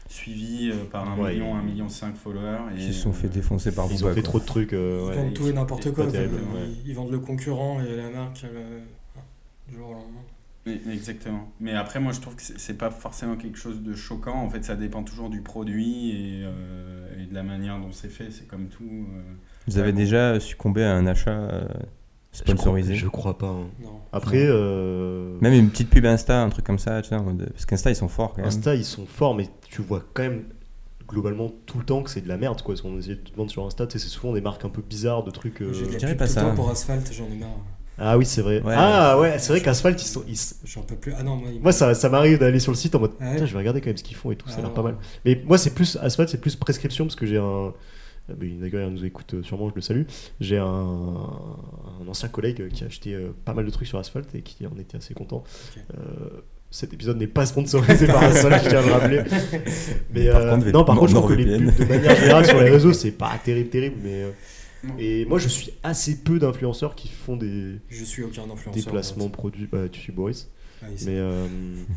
[0.09, 2.59] suivis euh, par un Ouais, million, ils- un million cinq followers.
[2.75, 4.23] Et, Qui se sont fait euh, défoncer par Ils ont fait quoi.
[4.23, 4.73] trop de trucs.
[4.73, 5.17] euh, Ils ouais.
[5.17, 6.07] vendent tout et n'importe quoi.
[6.11, 6.69] terrible, Ils- ouais.
[6.87, 8.81] Ils vendent le concurrent et la marque le...
[9.71, 10.21] du jour au lendemain.
[10.67, 11.51] Mais- Exactement.
[11.61, 14.35] Mais après, moi, je trouve que c'est pas forcément quelque chose de choquant.
[14.43, 18.09] En fait, ça dépend toujours du produit et, euh, et de la manière dont c'est
[18.11, 18.31] fait.
[18.31, 18.85] C'est comme tout.
[19.15, 19.21] euh.
[19.69, 21.69] Vous avez déjà succombé à un achat
[22.33, 23.47] Je crois- sponsorisé Je crois pas.
[23.49, 23.67] hein.
[23.83, 24.01] Non.
[24.13, 27.17] Après, euh, Même une petite pub Insta, un truc comme ça, tu sais,
[27.53, 28.47] parce qu'Insta ils sont forts quand même.
[28.49, 30.45] Insta, ils sont forts, mais tu vois quand même
[31.09, 32.61] globalement tout le temps que c'est de la merde.
[32.63, 32.75] Quoi.
[32.75, 34.69] Parce qu'on essaie de te vendre sur Insta, tu sais, c'est souvent des marques un
[34.69, 35.63] peu bizarres, de trucs.
[35.63, 36.41] euh, J'ai de la dirais pas tout le ça.
[36.43, 37.49] temps pour Asphalt, j'en ai marre.
[38.01, 38.63] Ah oui, c'est vrai.
[38.63, 38.75] Ouais.
[38.77, 40.23] ah ouais, c'est vrai qu'Asphalt, ils sont.
[40.29, 41.13] ils J'en peux plus.
[41.19, 43.11] Ah non, moi, Moi, ça, ça m'arrive d'aller sur le site en mode.
[43.21, 44.59] Ah ouais Putain, je vais regarder quand même ce qu'ils font et tout, ça a
[44.59, 44.95] Ah l'air pas mal.
[45.25, 45.97] Mais moi, c'est plus.
[46.01, 47.73] Asphalt, c'est plus prescription parce que j'ai un.
[48.43, 50.03] Il nous écoute euh, sûrement, je le salue.
[50.41, 54.35] J'ai un, un ancien collègue qui a acheté euh, pas mal de trucs sur Asphalt
[54.35, 55.45] et qui en était assez content.
[55.95, 59.23] Euh, cet épisode n'est pas sponsorisé par Asphalt, je tiens à le rappeler.
[60.15, 62.47] Mais Par euh, contre, non, par contre, je trouve que les pubs de manière générale
[62.47, 63.97] sur les réseaux, c'est pas terrible, terrible.
[64.03, 64.25] Mais
[64.99, 68.73] et moi, je suis assez peu d'influenceurs qui font des, Je suis aucun influenceur.
[68.73, 69.69] des placements produits.
[69.71, 70.51] Bah, tu suis Boris.
[70.83, 71.47] Ah, mais euh,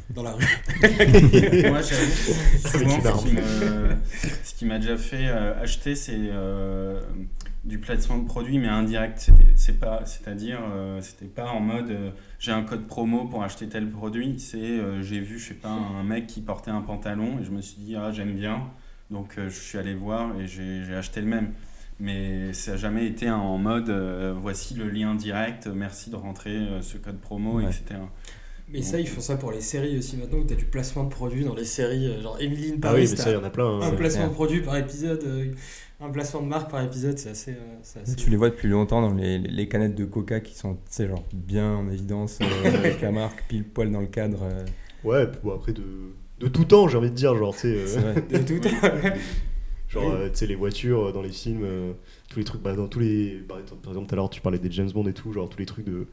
[0.10, 0.44] Dans la rue.
[1.70, 3.96] Moi, souvent, ce qui me-
[4.44, 7.00] ce qui m'a déjà fait euh, acheter, c'est euh,
[7.64, 9.20] du placement de produit, mais indirect.
[9.20, 13.44] C'était- C'est pas, c'est-à-dire, euh, c'était pas en mode euh, j'ai un code promo pour
[13.44, 14.40] acheter tel produit.
[14.40, 17.52] C'est euh, j'ai vu, je sais pas, un mec qui portait un pantalon et je
[17.52, 18.64] me suis dit ah j'aime bien,
[19.12, 21.52] donc euh, je suis allé voir et j'ai j'ai acheté le même.
[22.00, 26.50] Mais ça n'a jamais été en mode euh, voici le lien direct, merci de rentrer
[26.56, 27.66] euh, ce code promo, Ouais.
[27.66, 28.00] etc.
[28.74, 31.10] Mais ça, ils font ça pour les séries aussi maintenant où t'as du placement de
[31.10, 32.08] produits dans les séries.
[32.08, 33.66] euh, Genre Emily in ah oui, Paris, mais ça, il y en a plein.
[33.66, 33.92] un hein.
[33.96, 34.30] placement Ouais.
[34.30, 35.52] de produit par épisode, euh,
[36.00, 37.52] un placement de marque par épisode, c'est assez.
[37.52, 40.80] euh, Tu les vois depuis longtemps dans les, les canettes de coca qui sont, tu
[40.90, 42.46] sais, genre bien en évidence euh,
[42.78, 44.44] avec la marque, pile poil dans le cadre.
[44.44, 44.66] euh,
[45.04, 45.84] Ouais, puis bon, après de,
[46.40, 47.98] de tout temps, j'ai envie de dire, genre, tu sais.
[47.98, 48.14] euh.
[48.16, 48.62] De tout.
[49.90, 51.92] Genre, euh, tu sais, les voitures euh, dans les films, euh,
[52.30, 53.42] tous les trucs, bah, dans tous les.
[53.46, 55.60] bah, par exemple, tout à l'heure, tu parlais des James Bond et tout, genre tous
[55.60, 56.08] les trucs de.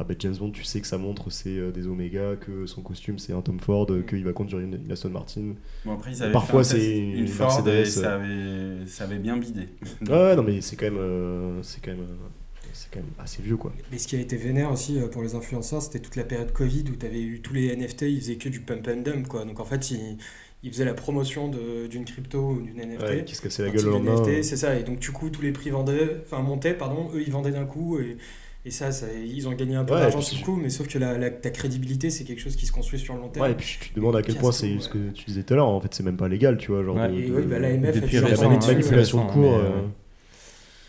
[0.00, 2.82] Ah, bah, James Bond, tu sais que ça montre c'est euh, des Oméga, que son
[2.82, 5.54] costume c'est un Tom Ford, euh, qu'il va conduire une, une Aston Martin.
[5.84, 9.18] Bon, après, ils avaient Parfois, c'est une une Ford et Mercedes, ça avait, ça avait
[9.18, 9.68] bien bidé.
[10.02, 10.98] Ouais, ouais, non, mais c'est quand même.
[10.98, 12.02] euh, c'est quand même.
[12.02, 12.28] euh,
[12.72, 13.72] c'est quand même assez vieux, quoi.
[13.90, 16.84] Mais ce qui a été vénère aussi pour les influenceurs, c'était toute la période Covid
[16.92, 19.26] où tu avais eu tous les NFT, ils faisaient que du pump and dump.
[19.26, 19.44] Quoi.
[19.44, 20.16] Donc en fait, ils,
[20.62, 23.02] ils faisaient la promotion de- d'une crypto ou d'une NFT.
[23.02, 24.14] Ouais, qui se cassait la gueule le type lendemain.
[24.22, 24.42] NFT, euh.
[24.42, 24.78] c'est ça.
[24.78, 27.64] Et donc, du coup, tous les prix vendaient, enfin, montaient, pardon, eux, ils vendaient d'un
[27.66, 27.98] coup.
[27.98, 28.16] Et,
[28.64, 30.88] et ça, ça, ils ont gagné un peu Ouais, d'argent sur le coup, mais sauf
[30.88, 33.46] que la, la- ta crédibilité, c'est quelque chose qui se construit sur le long terme.
[33.46, 34.80] Ouais, et puis tu te demandes à quel point c'est ouais.
[34.80, 36.84] ce que tu disais tout à l'heure, en fait, c'est même pas légal, tu vois.
[36.84, 37.08] Genre Ouais.
[37.08, 39.42] de, Et de- oui, bah, l'AMF a depuis fait hein, de manipulation de cours.
[39.58, 39.82] mais, euh, euh,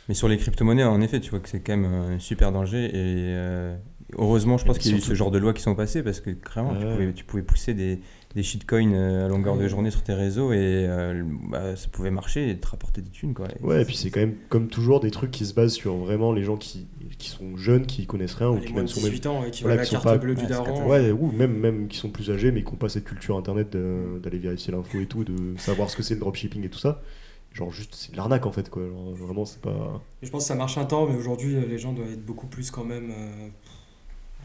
[0.10, 2.86] Mais sur les crypto-monnaies, en effet, tu vois que c'est quand même un super danger.
[2.86, 3.78] Et euh,
[4.18, 6.20] heureusement, je pense qu'il y a eu ce genre de lois qui sont passées parce
[6.20, 8.00] que clairement, tu, pouvais, tu pouvais pousser des,
[8.36, 12.50] des shitcoins à longueur de journée sur tes réseaux et euh, bah, ça pouvait marcher
[12.50, 13.36] et te rapporter des thunes.
[13.36, 13.48] Quoi.
[13.62, 15.96] Et Ouais, et puis c'est quand même, comme toujours, des trucs qui se basent sur
[15.98, 16.88] vraiment les gens qui,
[17.20, 19.62] qui sont jeunes, qui connaissent rien, ou qui même sont même 18 ans, ouais, qui
[19.62, 20.88] voilà, veulent la qui sont carte pas- bleue du Ouais, c'est daron.
[20.90, 23.70] Ouais, ou même, même qui sont plus âgés mais qui n'ont pas cette culture internet
[23.72, 27.02] d'aller vérifier l'info et tout, de savoir ce que c'est le dropshipping et tout ça.
[27.54, 28.84] Genre, juste, c'est de l'arnaque en fait, quoi.
[28.88, 30.02] Genre, vraiment, c'est pas.
[30.22, 32.26] Et Je pense que ça marche un temps, mais aujourd'hui, euh, les gens doivent être
[32.26, 33.12] beaucoup plus quand même.
[33.12, 33.48] euh,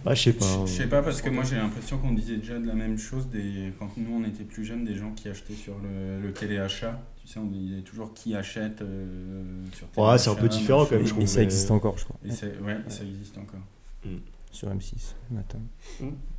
[0.07, 0.45] Ah, je sais pas.
[0.67, 2.99] Je je sais pas parce que moi j'ai l'impression qu'on disait déjà de la même
[2.99, 3.73] chose des...
[3.79, 7.01] quand nous on était plus jeunes, des gens qui achetaient sur le, le téléachat.
[7.25, 10.93] Tu sais, on disait toujours qui achète euh, sur Ouais, c'est un peu différent, quand
[10.97, 11.27] même, je Et trouve.
[11.27, 13.61] ça mais- existe encore, je crois, Et c'est- ouais, ça existe encore.
[14.53, 15.59] sur M6 le matin.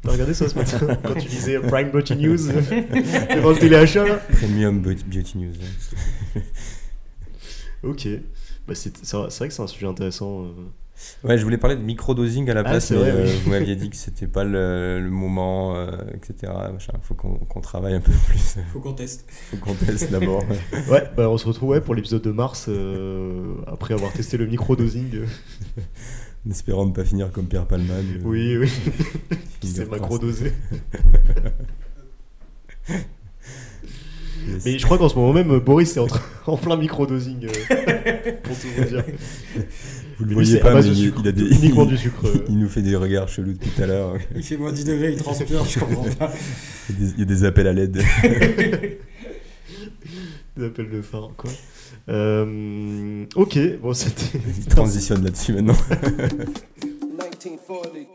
[0.04, 4.16] T'as regardé ça ce matin Quand tu disais Prime Beauty News devant le téléachat là
[4.40, 5.54] Premium Beauty News.
[7.84, 8.08] Ok.
[8.68, 10.46] Bah, c'est c'est vrai c'est vrai que c'est un sujet intéressant.
[10.46, 10.52] euh.
[11.24, 13.32] Ouais, je voulais parler de microdosing à la Ah, place, mais vrai, euh, oui.
[13.44, 16.52] vous m'aviez dit que c'était pas le, le moment, euh, etc.
[16.72, 16.94] Machin.
[17.02, 18.58] Faut qu'on travaille un peu plus.
[18.72, 19.26] Faut qu'on teste.
[19.52, 20.44] Faut qu'on teste d'abord.
[20.90, 24.46] Ouais, bah on se retrouve ouais, pour l'épisode de mars, euh, après avoir testé le
[24.48, 25.22] micro-dosing.
[26.48, 27.90] en espérant ne pas finir comme Pierre Palman.
[27.92, 28.72] euh, Oui, oui,
[29.60, 30.54] qui s'est macro-dosé.
[34.48, 34.64] Yes.
[34.66, 38.32] Mais je crois qu'en ce moment même, Boris est en, train- en plein micro-dosing, euh,
[38.44, 39.04] pour tout vous dire.
[40.18, 42.24] Vous le lui, voyez pas, mais il, sucre, il a des, uniquement du sucre.
[42.48, 44.16] il nous fait des regards chelous depuis tout à l'heure.
[44.36, 46.32] Il fait moins 10 degrés, il transpire, je comprends pas.
[46.90, 47.98] Il y a des- il y a des appels à l'aide.
[50.58, 51.50] Des appels de phare, quoi.
[52.08, 54.40] Euh, ok, bon, c'était.
[54.58, 55.76] Il transitionne là-dessus maintenant.
[56.86, 58.15] 1940.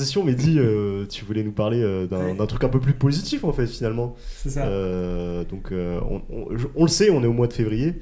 [0.00, 2.46] Transition, Mehdi, euh, tu voulais nous parler euh, d'un Ouais.
[2.46, 4.16] truc un peu plus positif en fait finalement.
[4.38, 4.64] C'est ça.
[4.66, 7.96] Euh, donc on, on- je- on le sait, on est au mois de février.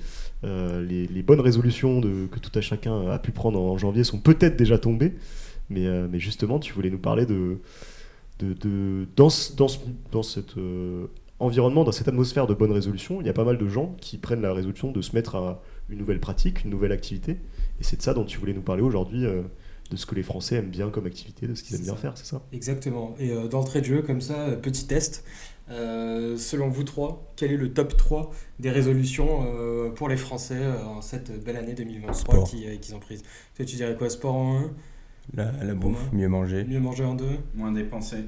[0.44, 4.20] Les, les bonnes résolutions de, que tout à chacun a pu prendre en janvier sont
[4.20, 5.14] peut-être déjà tombées.
[5.70, 7.58] Mais, mais justement, tu voulais nous parler de,
[8.38, 9.66] de, de- dans, dans,
[10.12, 10.54] dans cet
[11.40, 14.18] environnement, dans cette atmosphère de bonnes résolutions, il y a pas mal de gens qui
[14.18, 17.32] prennent la résolution de se mettre à une nouvelle pratique, une nouvelle activité.
[17.80, 19.42] Et c'est de ça dont tu voulais nous parler aujourd'hui, euh,
[19.90, 22.16] de ce que les Français aiment bien comme activité, de ce qu'ils aiment bien faire,
[22.16, 22.42] c'est ça?
[22.52, 23.14] Exactement.
[23.18, 25.24] Et euh, d'entrée de jeu, comme ça, euh, petit test.
[25.70, 30.56] Euh, selon vous trois, quel est le top 3 des résolutions euh, pour les Français
[30.58, 32.44] euh, en cette belle année 2023 Sport.
[32.50, 33.22] qui- euh, qu'ils ont prise.
[33.54, 34.08] Toi, tu dirais quoi?
[34.08, 34.70] Sport en 1,
[35.34, 36.64] La, la bouffe, mieux manger.
[36.64, 38.24] mieux manger en 2, Moins dépensé.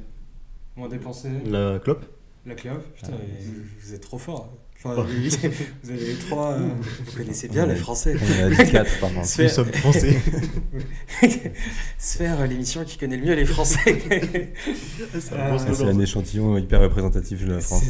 [0.76, 2.04] moins dépenser, La clope?
[2.44, 2.84] La clope?
[2.94, 4.52] Putain, Ah, vous, vous êtes trop fort.
[4.82, 5.02] Enfin,
[5.82, 6.52] vous, avez les trois.
[6.52, 6.68] euh,
[7.06, 8.14] vous connaissez bien les Français.
[8.18, 9.28] On en a dit 4 par contre.
[9.42, 10.18] Nous sommes français.
[11.98, 13.98] Sphère, l'émission qui connaît le mieux les Français.
[15.18, 15.96] C'est Ah, un bon C'est slogan.
[15.96, 17.82] un échantillon hyper représentatif de la France.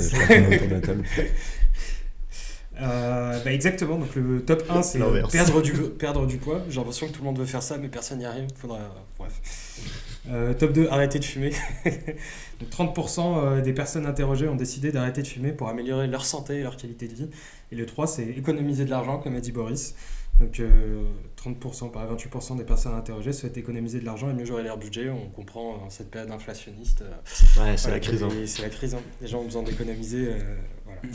[2.83, 6.63] Euh, bah exactement, donc le top 1 c'est euh, perdre du, perdre du poids.
[6.69, 8.46] J'ai l'impression que tout le monde veut faire ça, mais personne n'y arrive.
[8.57, 8.79] Faudra,
[9.19, 9.33] bref.
[10.31, 11.52] Euh, top 2, arrêter de fumer.
[12.61, 16.57] donc 30% euh, des personnes interrogées ont décidé d'arrêter de fumer pour améliorer leur santé
[16.57, 17.29] et leur qualité de vie.
[17.73, 19.94] Et le 3, c'est économiser de l'argent, comme a dit Boris.
[20.40, 21.02] Donc euh,
[21.44, 25.11] 30% par 28% des personnes interrogées souhaitent économiser de l'argent et mieux gérer leur budget.
[25.11, 27.02] On comprend euh, cette période inflationniste.
[27.02, 27.11] euh,
[27.63, 28.23] Ouais, c'est voilà, la crise.
[28.23, 28.29] hein.
[28.46, 28.94] C'est la crise.
[28.94, 29.00] hein.
[29.21, 30.31] Les gens ont besoin d'économiser.
[30.91, 31.09] Euh,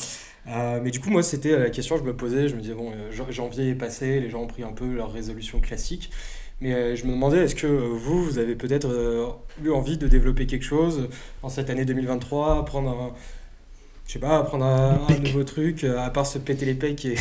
[0.46, 0.78] voilà.
[0.78, 2.48] Euh, mais du coup, moi, c'était la question que je me posais.
[2.50, 4.86] Je me disais, bon, euh, jan- janvier est passé, les gens ont pris un peu
[4.94, 6.12] leur résolution classique.
[6.62, 8.88] Mais euh, je me demandais, est-ce que vous, vous avez peut-être
[9.64, 11.10] eu envie de développer quelque chose
[11.44, 13.14] en cette année 2023, apprendre un.
[14.08, 17.16] Je sais pas, apprendre un, nouveau truc, à part se péter les pecs et,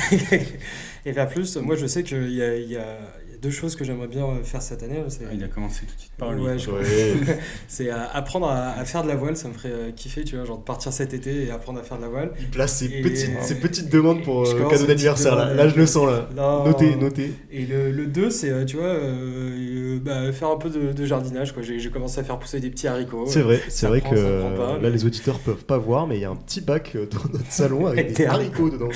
[1.06, 1.56] et faire plus?
[1.56, 2.98] Moi, je sais qu'il y, a, il y a
[3.44, 5.02] deux choses que j'aimerais bien faire cette année.
[5.08, 6.42] C'est Ah, il a commencé tout de suite par lui.
[6.42, 6.80] Ouais, je- Ouais.
[7.68, 10.36] c'est euh, apprendre à, à faire de la voile, ça me ferait euh, kiffer, tu
[10.36, 12.30] vois, genre de partir cet été et apprendre à faire de la voile.
[12.40, 15.36] Il place ses Et- petites, ses petites demandes pour euh, commence cadeau d'anniversaire.
[15.36, 15.54] Là.
[15.54, 16.28] là, je le sens là.
[16.36, 16.64] Non.
[16.64, 17.32] Notez, notez.
[17.52, 20.92] Et le, le 2, c'est, euh, tu vois, euh, euh, bah, faire un peu de,
[20.92, 21.62] de jardinage, quoi.
[21.62, 23.26] J'ai j'ai commencé à faire pousser des petits haricots.
[23.26, 26.06] C'est vrai, c'est vrai prend, que euh, pas, là mais- les auditeurs peuvent pas voir,
[26.06, 28.88] mais il y a un petit bac euh, dans notre salon avec des haricots dedans.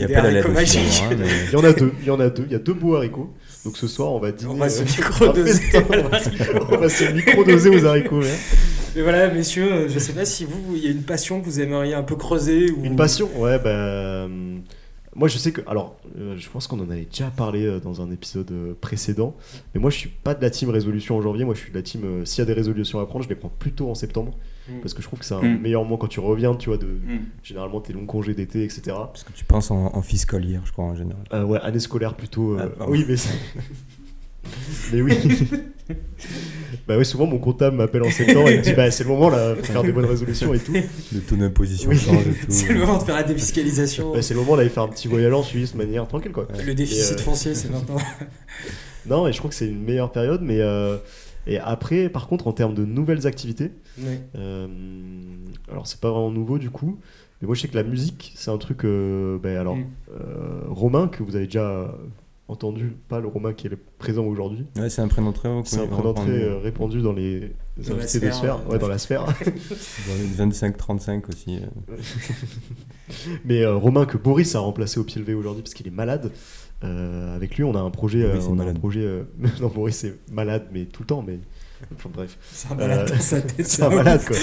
[0.06, 1.02] l'aide haricots aussi, magiques.
[1.10, 1.16] hein,
[1.46, 2.96] Il y en a deux, il y en a deux, il y a deux beaux
[2.96, 3.32] haricots.
[3.68, 4.50] Donc ce soir on va dîner.
[4.50, 5.62] On va se euh, micro-doser
[6.70, 8.22] on va se micro-doser aux haricots.
[8.96, 11.44] Mais voilà, messieurs, euh, je sais pas si vous, il y a une passion que
[11.44, 12.82] vous aimeriez un peu creuser ou...
[12.82, 13.68] Une passion, ouais, bah.
[13.68, 14.56] euh,
[15.14, 15.60] Moi, je sais que.
[15.66, 19.36] Alors, euh, je pense qu'on en avait déjà parlé euh, dans un épisode euh, précédent.
[19.74, 21.44] Mais moi, je suis pas de la team résolution en janvier.
[21.44, 22.24] Moi, je suis de la team.
[22.24, 24.32] S'il y a des résolutions à prendre, je les prends plutôt en septembre.
[24.68, 24.80] Mm.
[24.82, 25.60] Parce que je trouve que c'est un Mm.
[25.60, 26.86] meilleur moment quand tu reviens, tu vois, de.
[26.86, 27.20] Mm.
[27.42, 28.82] Généralement, tes longs congés d'été, etc.
[28.86, 31.22] Parce que tu penses en, en fiscalière, je crois, en général.
[31.32, 32.58] Euh, ouais, année scolaire plutôt.
[32.58, 33.14] euh, Ah, oui, mais.
[34.92, 35.12] mais oui.
[36.86, 39.28] bah oui, souvent mon comptable m'appelle en septembre et me dit bah c'est le moment
[39.30, 40.72] là, faut faire des bonnes résolutions et tout.
[41.12, 41.98] Le taux d'imposition Oui.
[41.98, 42.46] change et tout.
[42.48, 44.12] C'est le moment de faire la défiscalisation.
[44.12, 46.46] Bah, c'est le moment d'aller faire un petit voyage en Suisse de manière tranquille quoi.
[46.64, 47.96] le déficit euh, foncier, c'est maintenant.
[49.06, 50.96] Non, et je trouve que c'est une meilleure période, mais euh,
[51.48, 54.20] et après, par contre, en termes de nouvelles activités, Ouais.
[54.36, 54.66] euh,
[55.70, 56.98] alors c'est pas vraiment nouveau du coup,
[57.40, 58.84] Mais moi, je sais que la musique, c'est un truc.
[58.84, 59.84] euh, ben, alors, Mm.
[60.10, 61.94] euh, Romain, que vous avez déjà
[62.48, 64.64] entendu, pas le Romain qui est présent aujourd'hui.
[64.76, 65.62] Ouais, c'est un prénom très haut.
[65.64, 68.66] C'est un prénom très répandu dans les Dans la invités de sphère, sphère.
[68.66, 68.72] ouais.
[68.72, 69.24] Ouais, dans la sphère.
[70.08, 71.58] Dans les 25-35 aussi.
[71.58, 71.96] euh.
[73.44, 76.32] Mais euh, Romain, que Boris a remplacé au pied levé aujourd'hui parce qu'il est malade.
[76.84, 78.18] Euh, avec lui, on a un projet.
[78.24, 78.78] Oui, euh, c'est on a un malade.
[78.78, 79.00] projet.
[79.02, 79.22] euh,
[79.60, 81.24] non, Boris est malade, mais tout le temps.
[81.26, 81.38] Mais
[81.94, 82.38] enfin, bref.
[82.52, 83.40] C'est un malade Euh.
[83.64, 84.36] C'est un malade quoi.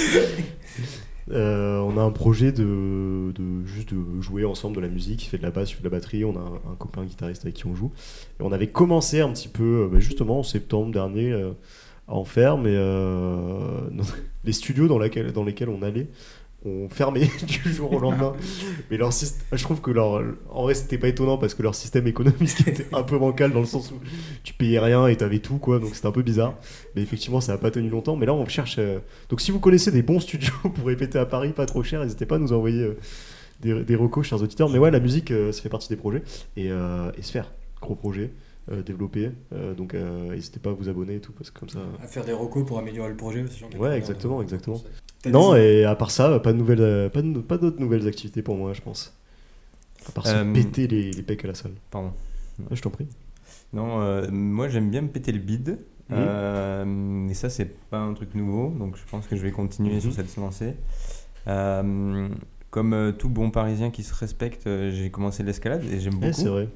[1.32, 5.26] Euh, on a un projet de, de juste de jouer ensemble de la musique.
[5.26, 6.24] Il fait de la basse, il fait de la batterie.
[6.24, 7.92] On a un, un copain guitariste avec qui on joue.
[8.40, 11.52] Et on avait commencé un petit peu, bah, justement en septembre dernier, euh,
[12.08, 13.80] à en faire, mais euh,
[14.44, 16.08] les studios dans, laquelle- dans lesquels on allait
[16.66, 18.34] ont fermé du jour au lendemain.
[18.92, 21.76] Mais leur syst- je trouve que leur, en vrai, c'était pas étonnant parce que leur
[21.76, 23.96] système économique était un peu bancal dans le sens où
[24.44, 25.80] tu payais rien et t'avais tout, quoi.
[25.80, 26.56] Donc c'était un peu bizarre.
[26.96, 28.16] Mais effectivement, ça n'a pas tenu longtemps.
[28.16, 28.76] Mais là, on cherche.
[28.80, 29.00] euh,
[29.30, 32.26] Donc si vous connaissez des bons studios pour répéter à Paris, pas trop cher, n'hésitez
[32.26, 32.98] pas à nous envoyer euh,
[33.62, 34.70] des, des recos, chers auditeurs.
[34.70, 36.24] Mais ouais, la musique, euh, ça fait partie des projets.
[36.58, 37.52] Et, euh, et se faire,
[37.82, 38.32] gros projet,
[38.72, 39.30] euh, développé.
[39.54, 41.80] Euh, donc euh, n'hésitez pas à vous abonner et tout, parce que comme ça.
[42.04, 43.64] À faire des recos pour améliorer le projet aussi.
[43.78, 44.82] Ouais, exactement, exactement.
[45.32, 48.08] Non, des- et à part ça, pas de nouvelles, euh, pas de- pas d'autres nouvelles
[48.08, 49.14] activités pour moi, je pense.
[50.08, 51.72] À part se Euh, péter les, les pecs à la salle.
[51.92, 52.12] Pardon.
[52.60, 53.08] Ouais, je t'en prie.
[53.74, 55.80] Non, euh, moi j'aime bien me péter le bide.
[56.12, 60.00] Euh, et ça, c'est pas un truc nouveau, donc je pense que je vais continuer
[60.00, 60.76] sur cette lancée.
[61.48, 62.30] Euh,
[62.70, 66.42] comme euh, tout bon parisien qui se respecte, j'ai commencé l'escalade et j'aime Ouais, beaucoup.
[66.42, 66.68] c'est vrai.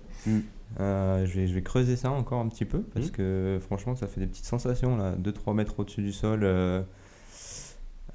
[0.80, 3.12] Euh, je, vais, je vais creuser ça encore un petit peu parce Mhm.
[3.12, 6.42] que franchement, ça fait des petites sensations là, 2-3 mètres au-dessus du sol.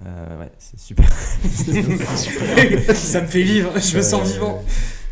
[0.04, 1.08] Euh, ouais, c'est super.
[2.94, 4.64] ça me fait vivre, je me sens Euh, vivant.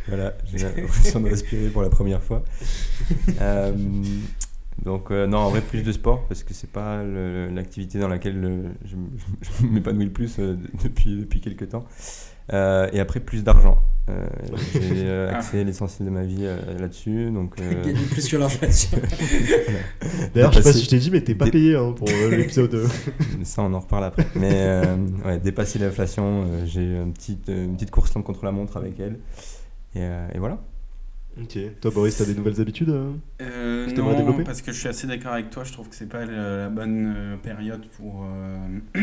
[0.08, 2.42] Voilà, j'ai l'impression de respirer pour la première fois.
[3.40, 3.72] Euh,
[4.84, 9.66] donc, non, en vrai, plus de sport, parce que c'est pas l'activité dans laquelle je,
[9.66, 11.86] m'épanouis le plus depuis, depuis quelques temps.
[12.52, 13.78] Euh, et après, plus d'argent.
[14.08, 14.26] Euh,
[14.74, 17.30] j'ai euh, axé l'essentiel de ma vie euh, là-dessus.
[17.30, 18.98] Donc, euh, Gagner plus que l'inflation.
[20.34, 22.08] D'ailleurs, je sais pas si je t'ai dit, mais t'es pas dé- payé hein, pour
[22.08, 22.88] euh, l'épisode.
[23.44, 24.26] ça, on en reparle après.
[24.34, 28.50] Mais euh, ouais, dépasser l'inflation, euh, j'ai une petite, euh, une petite course contre la
[28.52, 29.20] montre avec elle.
[29.94, 30.58] Et, euh, et voilà.
[31.40, 31.58] ok.
[31.80, 34.88] Toi, Boris, t'as des nouvelles habitudes euh Euh, t'aimerais non, développer parce que je suis
[34.88, 35.62] assez d'accord avec toi.
[35.64, 38.78] Je trouve que c'est pas la bonne période pour, euh,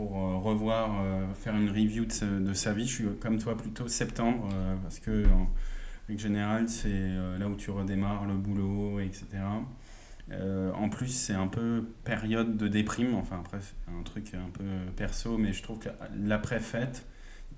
[0.00, 2.86] pour euh, revoir, euh, faire une review de, sa- de sa vie.
[2.86, 5.48] Je suis comme toi plutôt septembre, euh, parce que en
[6.08, 9.44] règle générale, c'est euh, là où tu redémarres le boulot, etc.
[10.32, 13.14] Euh, en plus, c'est un peu période de déprime.
[13.16, 14.64] Enfin, après, c'est un truc un peu
[14.96, 15.88] perso, mais je trouve que
[16.24, 17.04] l'après-fête,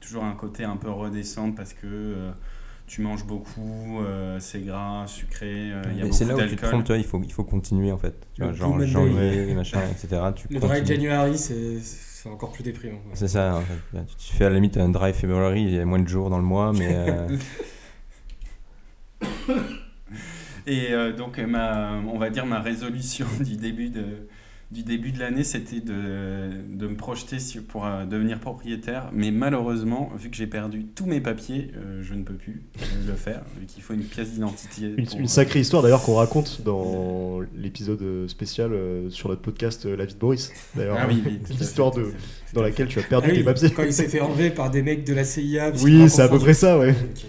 [0.01, 2.31] toujours un côté un peu redescendre parce que euh,
[2.87, 6.39] tu manges beaucoup, euh, c'est gras, sucré, euh, il y a beaucoup c'est là où
[6.39, 6.69] tu te d'alcool.
[6.71, 8.15] trompes, tu vois, il faut, il faut continuer en fait.
[8.35, 10.23] Tu Le vois, genre janvier, machin, etc.
[10.35, 10.85] Tu Le dry.
[10.87, 11.79] January, c'est
[12.23, 13.01] c'est encore plus déprimant.
[13.15, 13.99] C'est ça, en fait.
[14.17, 16.39] Tu fais à la limite un dry February, il y a moins de jours dans
[16.39, 17.37] le mois, mais euh,
[20.69, 24.29] Et euh, donc, ma, on va dire ma résolution du début de,
[24.73, 29.11] du début de l'année, c'était de, de me projeter sur- pour euh, devenir propriétaire.
[29.13, 32.85] Mais malheureusement, vu que j'ai perdu tous mes papiers, euh, je ne peux plus euh,
[33.09, 34.95] le faire, vu qu'il faut une pièce d'identité.
[34.97, 39.85] Une, pour- une sacrée histoire d'ailleurs qu'on raconte dans l'épisode spécial euh, sur notre podcast
[39.87, 40.51] euh, La vie de Boris.
[40.75, 42.07] D'ailleurs, Ah oui, oui, l'histoire de
[42.55, 43.71] dans laquelle tu as perdu Ah oui, tes papiers.
[43.71, 45.73] Quand il s'est fait enlever par des mecs de la CIA.
[45.83, 46.91] Oui, c'est à peu près ça, ouais.
[46.91, 47.25] Ok.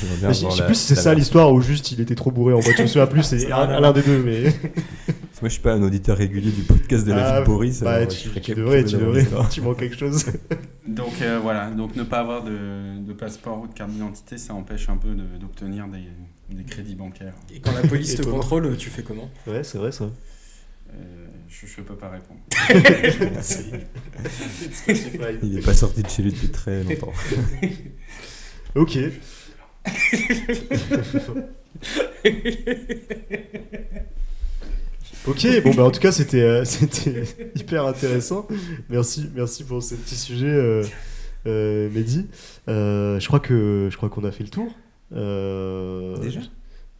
[0.00, 2.52] j'aimerais bien Je sais plus si c'est ça l'histoire ou juste il était trop bourré
[2.54, 2.76] en boîte.
[2.76, 4.44] Je me souviens plus, c'est l'un des deux, mais.
[5.42, 7.82] Moi, je suis pas un auditeur régulier du podcast de la Ah, vie de Boris.
[7.82, 9.26] bah, alors tu, tu devrais, tu devrais.
[9.50, 10.24] Tu manques quelque chose.
[10.88, 14.54] Donc euh, voilà, donc ne pas avoir de, de passeport ou de carte d'identité, ça
[14.54, 17.34] empêche un peu de- d'obtenir des, des crédits bancaires.
[17.52, 19.28] Et quand la police te contrôle, tu fais comment?
[19.48, 20.04] Ouais, c'est vrai ça.
[20.94, 22.40] Euh, je ne peux pas répondre.
[25.42, 27.12] Il est pas sorti de chez lui depuis très longtemps.
[28.76, 28.96] Ok.
[35.26, 37.24] Ok, bon bah en tout cas c'était euh, c'était
[37.56, 38.46] hyper intéressant.
[38.88, 40.84] Merci, merci pour ce petit sujet, euh,
[41.46, 42.26] euh, Mehdi.
[42.68, 44.68] Euh, je crois que je crois qu'on a fait le tour.
[45.12, 46.40] Euh, Déjà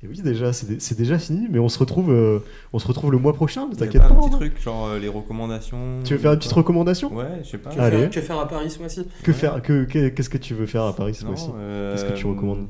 [0.03, 2.39] Et oui, déjà, c'est dé- c'est déjà fini, mais on se retrouve, euh,
[2.73, 3.69] on se retrouve le mois prochain.
[3.77, 4.15] T'inquiète pas pas.
[4.15, 7.15] un petit truc, genre euh, les recommandations Tu veux faire une petite recommandation?
[7.15, 7.71] Ouais, je sais pas.
[7.75, 7.99] que, Allez.
[7.99, 9.07] faire, que faire à Paris ce mois-ci?
[9.23, 9.37] Que Ouais.
[9.37, 11.49] faire que, que- Qu'est-ce que tu veux faire à Paris ce mois-ci?
[11.57, 12.67] euh, Qu'est-ce que tu recommandes?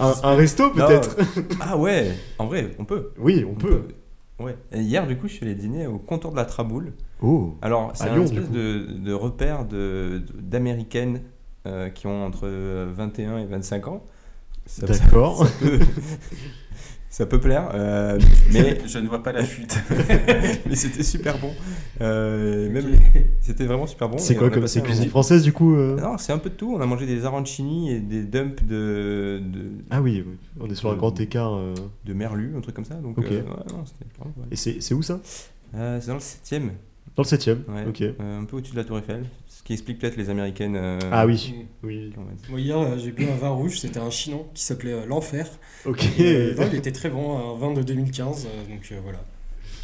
[0.00, 1.16] Un, un resto peut-être
[1.60, 3.10] Ah ouais, en vrai, on peut.
[3.18, 3.82] Oui, on peut.
[4.38, 4.56] Ouais.
[4.72, 6.92] Et hier, du coup, je suis allé dîner au contour de la Traboule.
[7.20, 7.56] Oh.
[7.62, 11.22] Alors, c'est un espèce de, de repère de- de- d'américaines
[11.66, 14.04] euh, qui ont entre 21 et 25 ans.
[14.80, 15.44] D'accord.
[17.10, 18.18] ça peut- plaire, euh,
[18.52, 19.78] mais, Je ne vois pas la fuite.
[20.66, 21.52] mais c'était super bon.
[22.00, 22.84] Euh, même,
[23.40, 24.18] c'était vraiment super bon.
[24.18, 26.74] C'est quoi comme c'est cuisine française du coup euh Non, c'est un peu de tout.
[26.76, 30.74] On a mangé des arancini et des dumps de, de, Ah oui, oui, on est
[30.74, 31.54] sur un grand écart.
[31.54, 32.94] euh, de merlu, un truc comme ça.
[32.94, 33.26] Donc, Ok.
[33.30, 33.42] euh, ouais,
[33.72, 34.48] non, c'était vraiment pas mal.
[34.50, 35.20] Et c'est c'est où ça?
[35.74, 36.62] Euh, c'est dans le 7
[37.16, 37.84] Dans le 7ème Ouais.
[37.88, 38.02] Ok.
[38.20, 39.24] un peu au-dessus de la Tour Eiffel.
[39.68, 40.76] Qui explique peut-être les américaines.
[40.76, 42.10] euh, Ah oui, oui.
[42.48, 45.46] Moi, hier, euh, j'ai bu un vin rouge, c'était un chinon qui s'appelait euh, L'Enfer.
[45.84, 46.06] Ok.
[46.18, 49.18] Et, euh, non, il était très bon, un vin de 2015, euh, donc euh, voilà.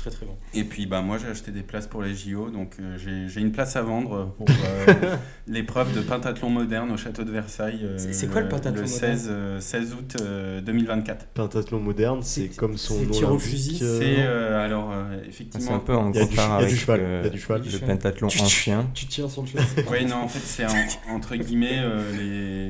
[0.04, 0.36] Très très bon.
[0.52, 3.40] Et puis bah, moi j'ai acheté des places pour les JO, donc euh, j'ai- j'ai
[3.40, 5.16] une place à vendre pour euh,
[5.48, 7.80] l'épreuve de pentathlon moderne au château de Versailles.
[7.84, 11.28] euh, C'est- c'est quoi le pentathlon Le 16, euh, 16 août euh, 2024.
[11.28, 14.92] Pentathlon moderne, c'est C'est- comme son c'est nom tir au fusil, euh, C'est euh, alors
[14.92, 15.74] euh, Ah, C'est effectivement.
[15.76, 17.20] un peu en Il y a du- contraire il y a du avec cheval, euh,
[17.22, 17.62] il y a du cheval.
[17.72, 18.90] le pentathlon Tu- ancien.
[18.92, 19.64] Tu tires sur le cheval.
[19.90, 22.12] Oui, non, en fait, c'est en- entre guillemets, euh,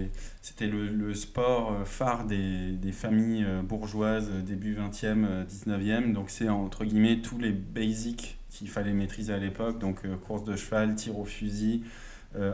[0.05, 0.11] les...
[0.45, 6.13] c'était le, sport euh, phare des, des familles euh, bourgeoises euh, début 20e, euh, 19e.
[6.13, 9.79] Donc, c'est entre guillemets tous les basics qu'il fallait maîtriser à l'époque.
[9.79, 11.83] Donc, course de cheval, tir au fusil,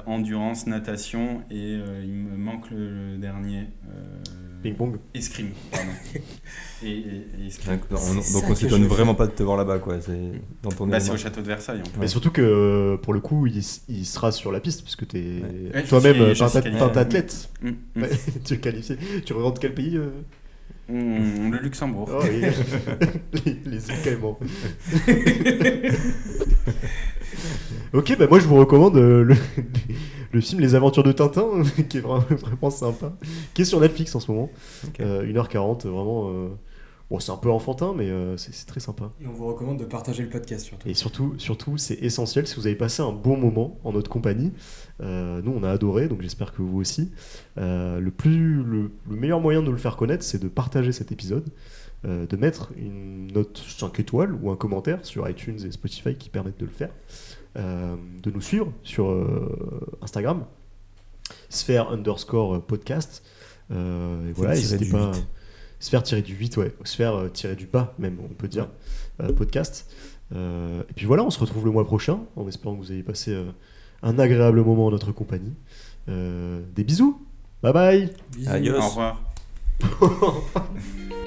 [0.07, 3.69] endurance, natation et euh, il me manque le, le dernier.
[3.89, 4.99] euh, Ping-pong.
[5.15, 5.87] Escrime, pardon.
[6.83, 7.79] et, et- et escrime.
[7.91, 9.99] Donc, on, donc on s'étonne vraiment pas de te voir là-bas, quoi.
[10.03, 11.99] C'est dans ton Bah, c'est au château de Versailles en plus.
[11.99, 15.43] Mais surtout que euh, pour le coup, il, il sera sur la piste puisque t'es
[15.75, 16.35] Ouais, toi-même euh.
[17.63, 17.75] Mm, mm.
[18.03, 18.11] Ouais,
[18.45, 18.97] tu es qualifié.
[19.25, 20.11] Tu représentes quel pays euh?
[20.91, 22.09] Mm, le Luxembourg.
[22.13, 22.41] Oh, oui.
[23.45, 24.39] les, les îles Caïmans.
[27.93, 29.37] ok, bah moi je vous recommande euh, le,
[30.33, 33.13] le film Les Aventures de Tintin, qui est vraiment, vraiment sympa,
[33.55, 34.51] qui est sur Netflix en ce moment.
[34.87, 35.01] Ok.
[35.01, 36.31] Euh, 1h40, vraiment.
[36.31, 36.49] euh,
[37.11, 39.11] Bon, c'est un peu enfantin, mais euh, c'est c'est très sympa.
[39.21, 40.89] Et on vous recommande de partager le podcast surtout.
[40.89, 44.53] Et surtout, surtout c'est essentiel si vous avez passé un bon moment en notre compagnie.
[45.03, 47.11] Euh, nous, on a adoré, donc j'espère que vous aussi.
[47.59, 50.93] Euh, le, plus, le, le meilleur moyen de nous le faire connaître, c'est de partager
[50.93, 51.49] cet épisode,
[52.05, 56.31] euh, de mettre une note 5 étoiles ou un commentaire sur iTunes et Spotify qui
[56.31, 56.91] permettent de le faire,
[57.57, 60.45] euh, de nous suivre sur euh, Instagram,
[61.49, 63.25] sphère underscore podcast.
[63.73, 65.13] Euh, et voilà, n'hésitez pas.
[65.81, 65.85] 8.
[65.85, 66.75] Sphère tiré du 8, ouais.
[66.85, 68.69] Sphère euh, tiré du bas, même, on peut dire.
[69.23, 69.91] euh, podcast.
[70.35, 73.03] Euh, et puis voilà, on se retrouve le mois prochain, en espérant que vous ayez
[73.03, 73.51] passé euh,
[74.03, 75.55] un agréable moment en notre compagnie.
[76.09, 77.21] Euh, des bisous
[77.63, 78.51] Bye bye Bisous.
[78.51, 78.77] Adios.
[78.77, 79.21] Au revoir.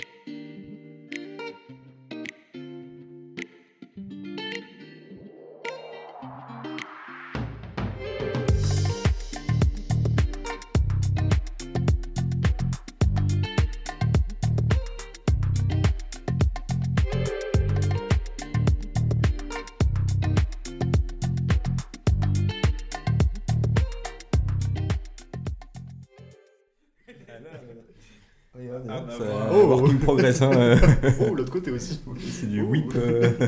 [30.41, 30.77] hein, euh.
[31.19, 32.01] Oh, l'autre côté aussi
[32.39, 32.91] C'est du whip.
[32.95, 33.29] euh.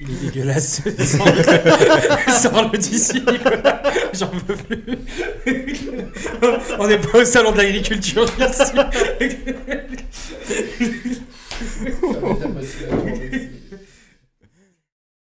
[0.00, 0.80] Il est dégueulasse.
[0.96, 1.42] Sors-le
[2.32, 3.20] Sors-le d'ici.
[4.12, 4.80] J'en peux plus.
[6.78, 8.72] On n'est pas au salon de l'agriculture ici.